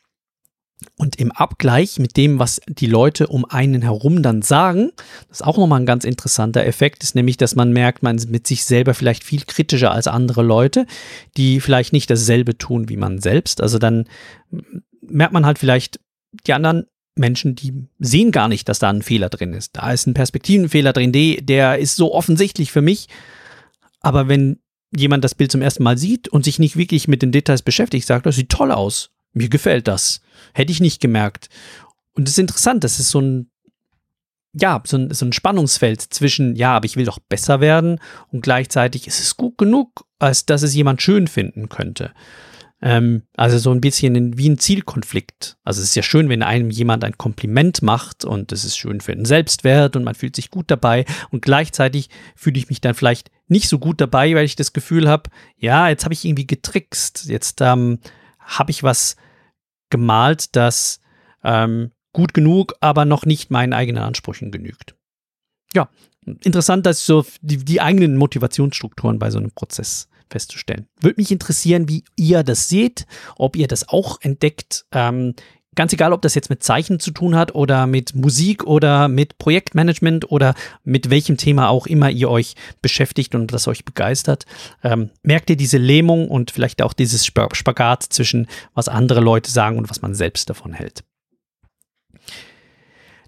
Und 0.97 1.17
im 1.17 1.33
Abgleich 1.33 1.99
mit 1.99 2.17
dem, 2.17 2.39
was 2.39 2.61
die 2.67 2.87
Leute 2.87 3.29
um 3.29 3.45
einen 3.45 3.83
herum 3.83 4.23
dann 4.23 4.43
sagen, 4.43 4.91
das 5.29 5.41
ist 5.41 5.47
auch 5.47 5.57
nochmal 5.57 5.81
ein 5.81 5.87
ganz 5.87 6.05
interessanter 6.05 6.67
Effekt, 6.67 7.03
ist 7.03 7.15
nämlich, 7.15 7.37
dass 7.37 7.55
man 7.55 7.73
merkt, 7.73 8.03
man 8.03 8.17
ist 8.17 8.31
mit 8.31 8.47
sich 8.47 8.65
selber 8.65 8.95
vielleicht 8.95 9.25
viel 9.25 9.43
kritischer 9.45 9.93
als 9.93 10.07
andere 10.07 10.43
Leute, 10.43 10.87
die 11.37 11.61
vielleicht 11.61 11.93
nicht 11.93 12.11
dasselbe 12.11 12.59
tun 12.59 12.89
wie 12.89 12.97
man 12.97 13.21
selbst. 13.21 13.61
Also 13.61 13.79
dann 13.79 14.07
merkt 15.01 15.33
man 15.33 15.47
halt 15.47 15.59
vielleicht, 15.59 16.01
die 16.47 16.53
anderen 16.53 16.87
Menschen, 17.17 17.55
die 17.55 17.73
sehen 17.99 18.33
gar 18.33 18.49
nicht, 18.49 18.69
dass 18.69 18.79
da 18.79 18.91
ein 18.91 19.03
Fehler 19.03 19.29
drin 19.29 19.53
ist. 19.53 19.77
Da 19.77 19.93
ist 19.93 20.07
ein 20.07 20.15
Perspektivenfehler 20.15 20.93
drin, 20.93 21.13
der 21.13 21.79
ist 21.79 21.97
so 21.97 22.13
offensichtlich 22.13 22.73
für 22.73 22.83
mich. 22.83 23.09
Aber 24.01 24.29
wenn 24.29 24.59
jemand 24.97 25.25
das 25.25 25.35
Bild 25.35 25.53
zum 25.53 25.63
ersten 25.63 25.83
Mal 25.83 25.99
sieht 25.99 26.29
und 26.29 26.45
sich 26.45 26.59
nicht 26.59 26.77
wirklich 26.77 27.09
mit 27.09 27.23
den 27.23 27.33
Details 27.33 27.63
beschäftigt, 27.63 28.07
sagt, 28.07 28.27
das 28.27 28.37
sieht 28.37 28.51
toll 28.51 28.73
aus. 28.73 29.11
Mir 29.33 29.49
gefällt 29.49 29.89
das. 29.89 30.21
Hätte 30.53 30.73
ich 30.73 30.81
nicht 30.81 31.01
gemerkt. 31.01 31.49
Und 32.15 32.29
es 32.29 32.35
ist 32.35 32.39
interessant, 32.39 32.85
das 32.85 33.01
ist 33.01 33.11
so 33.11 33.21
ein, 33.21 33.51
ja, 34.53 34.81
so 34.87 34.97
ein, 34.97 35.13
so 35.13 35.27
ein 35.27 35.33
Spannungsfeld 35.33 36.01
zwischen, 36.01 36.55
ja, 36.55 36.77
aber 36.77 36.87
ich 36.87 36.97
will 36.97 37.05
doch 37.05 37.19
besser 37.19 37.61
werden 37.61 37.99
und 38.31 38.43
gleichzeitig 38.43 39.09
ist 39.09 39.21
es 39.21 39.37
gut 39.37 39.59
genug, 39.59 40.07
als 40.21 40.47
dass 40.47 40.63
es 40.63 40.75
jemand 40.75 41.03
schön 41.03 41.27
finden 41.27 41.69
könnte. 41.69 42.13
Ähm, 42.85 43.23
also 43.35 43.57
so 43.57 43.71
ein 43.71 43.81
bisschen 43.81 44.37
wie 44.37 44.47
ein 44.47 44.59
Zielkonflikt. 44.59 45.57
Also 45.65 45.81
es 45.81 45.89
ist 45.89 45.95
ja 45.95 46.03
schön, 46.03 46.29
wenn 46.29 46.43
einem 46.43 46.69
jemand 46.69 47.03
ein 47.03 47.17
Kompliment 47.17 47.81
macht 47.81 48.27
und 48.27 48.53
es 48.53 48.67
ist 48.67 48.77
schön 48.77 49.01
für 49.01 49.17
den 49.17 49.25
Selbstwert 49.25 49.97
und 49.97 50.05
man 50.05 50.15
fühlt 50.15 50.37
sich 50.37 50.51
gut 50.51 50.71
dabei 50.71 51.07
und 51.31 51.41
gleichzeitig 51.41 52.11
fühle 52.37 52.59
ich 52.59 52.69
mich 52.69 52.83
dann 52.83 52.95
vielleicht 52.95 53.31
nicht 53.49 53.71
so 53.71 53.79
gut 53.79 54.03
dabei, 54.03 54.35
weil 54.35 54.45
ich 54.45 54.55
das 54.55 54.75
Gefühl 54.75 55.09
habe, 55.09 55.31
ja, 55.57 55.89
jetzt 55.89 56.05
habe 56.05 56.13
ich 56.13 56.27
irgendwie 56.27 56.47
getrickst, 56.47 57.25
jetzt 57.25 57.63
ähm, 57.63 58.01
habe 58.39 58.71
ich 58.71 58.83
was 58.83 59.17
gemalt, 59.89 60.55
das 60.55 61.01
ähm, 61.43 61.91
gut 62.13 62.35
genug, 62.35 62.75
aber 62.81 63.07
noch 63.07 63.25
nicht 63.25 63.51
meinen 63.51 63.73
eigenen 63.73 64.03
Ansprüchen 64.03 64.51
genügt. 64.51 64.95
Ja, 65.73 65.89
interessant, 66.43 66.85
dass 66.85 67.07
so 67.07 67.25
die, 67.41 67.65
die 67.65 67.81
eigenen 67.81 68.19
Motivationsstrukturen 68.19 69.19
bei 69.19 69.31
so 69.31 69.39
einem 69.39 69.53
Prozess 69.53 70.11
festzustellen. 70.35 70.89
Würde 71.01 71.21
mich 71.21 71.31
interessieren, 71.31 71.89
wie 71.89 72.05
ihr 72.17 72.43
das 72.43 72.69
seht, 72.69 73.07
ob 73.37 73.55
ihr 73.57 73.69
das 73.69 73.89
auch 73.89 74.21
entdeckt. 74.21 74.85
Ähm, 74.93 75.35
Ganz 75.77 75.93
egal, 75.93 76.13
ob 76.13 76.23
das 76.23 76.37
jetzt 76.37 76.51
mit 76.51 76.63
Zeichen 76.63 77.01
zu 77.01 77.11
tun 77.11 77.35
hat 77.35 77.55
oder 77.55 77.87
mit 77.89 78.15
Musik 78.15 78.65
oder 78.65 79.09
mit 79.09 79.39
Projektmanagement 79.39 80.31
oder 80.31 80.55
mit 80.85 81.11
welchem 81.11 81.37
Thema 81.37 81.69
auch 81.69 81.89
immer 81.89 82.11
ihr 82.11 82.31
euch 82.31 82.55
beschäftigt 82.81 83.35
und 83.35 83.53
das 83.53 83.67
euch 83.67 83.85
begeistert. 83.85 84.47
Ähm, 84.85 85.11
merkt 85.25 85.51
ihr 85.51 85.57
diese 85.57 85.79
Lähmung 85.79 86.29
und 86.29 86.53
vielleicht 86.53 86.81
auch 86.81 86.93
dieses 86.93 87.27
Spagat 87.27 88.05
zwischen, 88.05 88.47
was 88.75 88.89
andere 88.89 89.21
Leute 89.21 89.51
sagen 89.51 89.77
und 89.77 89.91
was 89.91 90.01
man 90.01 90.15
selbst 90.15 90.49
davon 90.49 90.75
hält. 90.75 91.03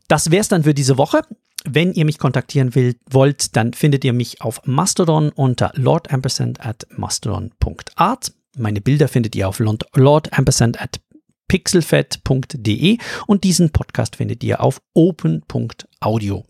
Das 0.07 0.31
wäre 0.31 0.43
es 0.43 0.49
dann 0.49 0.63
für 0.63 0.75
diese 0.75 0.99
Woche. 0.99 1.23
Wenn 1.69 1.93
ihr 1.93 2.05
mich 2.05 2.19
kontaktieren 2.19 2.75
will, 2.75 2.97
wollt, 3.11 3.57
dann 3.57 3.73
findet 3.73 4.05
ihr 4.05 4.13
mich 4.13 4.41
auf 4.41 4.61
Mastodon 4.65 5.31
unter 5.31 5.73
lordampersand 5.75 6.65
at 6.65 6.87
mastodon.art. 6.97 8.33
Meine 8.57 8.81
Bilder 8.81 9.09
findet 9.09 9.35
ihr 9.35 9.49
auf 9.49 9.59
lordampersand 9.59 10.81
at 10.81 11.01
pixelfed.de 11.49 12.99
und 13.27 13.45
diesen 13.45 13.71
Podcast 13.71 14.17
findet 14.17 14.43
ihr 14.43 14.61
auf 14.61 14.81
open.audio. 14.95 16.45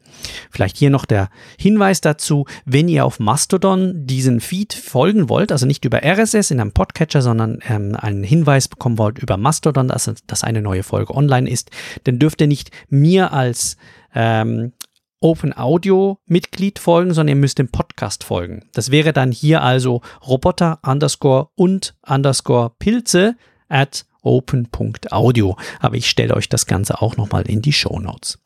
Vielleicht 0.51 0.77
hier 0.77 0.91
noch 0.91 1.05
der 1.05 1.31
Hinweis 1.59 2.01
dazu, 2.01 2.47
wenn 2.65 2.89
ihr 2.89 3.05
auf 3.05 3.19
Mastodon 3.19 4.07
diesen 4.07 4.41
Feed 4.41 4.73
folgen 4.75 5.29
wollt, 5.29 5.53
also 5.53 5.67
nicht 5.67 5.85
über 5.85 6.03
RSS 6.03 6.51
in 6.51 6.61
einem 6.61 6.73
Podcatcher, 6.73 7.23
sondern 7.23 7.61
ähm, 7.69 7.95
einen 7.95 8.25
Hinweis 8.25 8.69
bekommen 8.69 8.99
wollt 8.99 9.19
über 9.19 9.37
Mastodon, 9.37 9.89
dass, 9.89 10.11
dass 10.27 10.45
eine 10.45 10.63
neue 10.63 10.83
Folge 10.83 11.15
online 11.15 11.49
ist, 11.49 11.71
dann 12.05 12.19
dürft 12.19 12.41
ihr 12.41 12.47
nicht 12.47 12.71
mir 12.89 13.33
als 13.33 13.77
ähm, 14.15 14.73
Open 15.21 15.57
Audio 15.57 16.19
Mitglied 16.27 16.79
folgen, 16.79 17.15
sondern 17.15 17.37
ihr 17.37 17.41
müsst 17.41 17.59
dem 17.59 17.71
Podcast 17.71 18.25
folgen. 18.25 18.69
Das 18.73 18.91
wäre 18.91 19.13
dann 19.13 19.33
hier 19.33 19.63
also 19.63 20.03
Roboter 20.27 20.79
underscore 20.83 21.49
und 21.55 21.95
underscore 22.07 22.73
Pilze 22.79 23.37
at 23.69 24.07
open.audio. 24.23 25.57
Aber 25.81 25.97
ich 25.97 26.09
stelle 26.11 26.35
euch 26.35 26.49
das 26.49 26.67
Ganze 26.67 27.01
auch 27.01 27.17
nochmal 27.17 27.49
in 27.49 27.63
die 27.63 27.73
Show 27.73 27.99
Notes. 27.99 28.39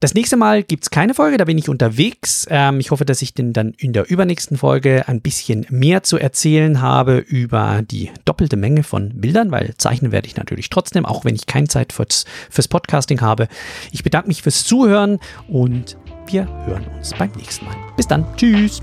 Das 0.00 0.14
nächste 0.14 0.36
Mal 0.36 0.62
gibt 0.62 0.84
es 0.84 0.90
keine 0.90 1.12
Folge, 1.12 1.38
da 1.38 1.44
bin 1.44 1.58
ich 1.58 1.68
unterwegs. 1.68 2.46
Ähm, 2.50 2.78
ich 2.78 2.92
hoffe, 2.92 3.04
dass 3.04 3.20
ich 3.20 3.34
denn 3.34 3.52
dann 3.52 3.72
in 3.72 3.92
der 3.92 4.08
übernächsten 4.08 4.56
Folge 4.56 5.08
ein 5.08 5.20
bisschen 5.20 5.66
mehr 5.70 6.04
zu 6.04 6.18
erzählen 6.18 6.80
habe 6.80 7.18
über 7.18 7.82
die 7.82 8.12
doppelte 8.24 8.56
Menge 8.56 8.84
von 8.84 9.20
Bildern, 9.20 9.50
weil 9.50 9.74
zeichnen 9.76 10.12
werde 10.12 10.28
ich 10.28 10.36
natürlich 10.36 10.70
trotzdem, 10.70 11.04
auch 11.04 11.24
wenn 11.24 11.34
ich 11.34 11.46
keine 11.46 11.66
Zeit 11.66 11.92
fürs, 11.92 12.26
fürs 12.48 12.68
Podcasting 12.68 13.20
habe. 13.22 13.48
Ich 13.90 14.04
bedanke 14.04 14.28
mich 14.28 14.42
fürs 14.42 14.62
Zuhören 14.62 15.18
und 15.48 15.96
wir 16.28 16.46
hören 16.66 16.86
uns 16.96 17.12
beim 17.14 17.32
nächsten 17.32 17.64
Mal. 17.64 17.74
Bis 17.96 18.06
dann. 18.06 18.24
Tschüss. 18.36 18.80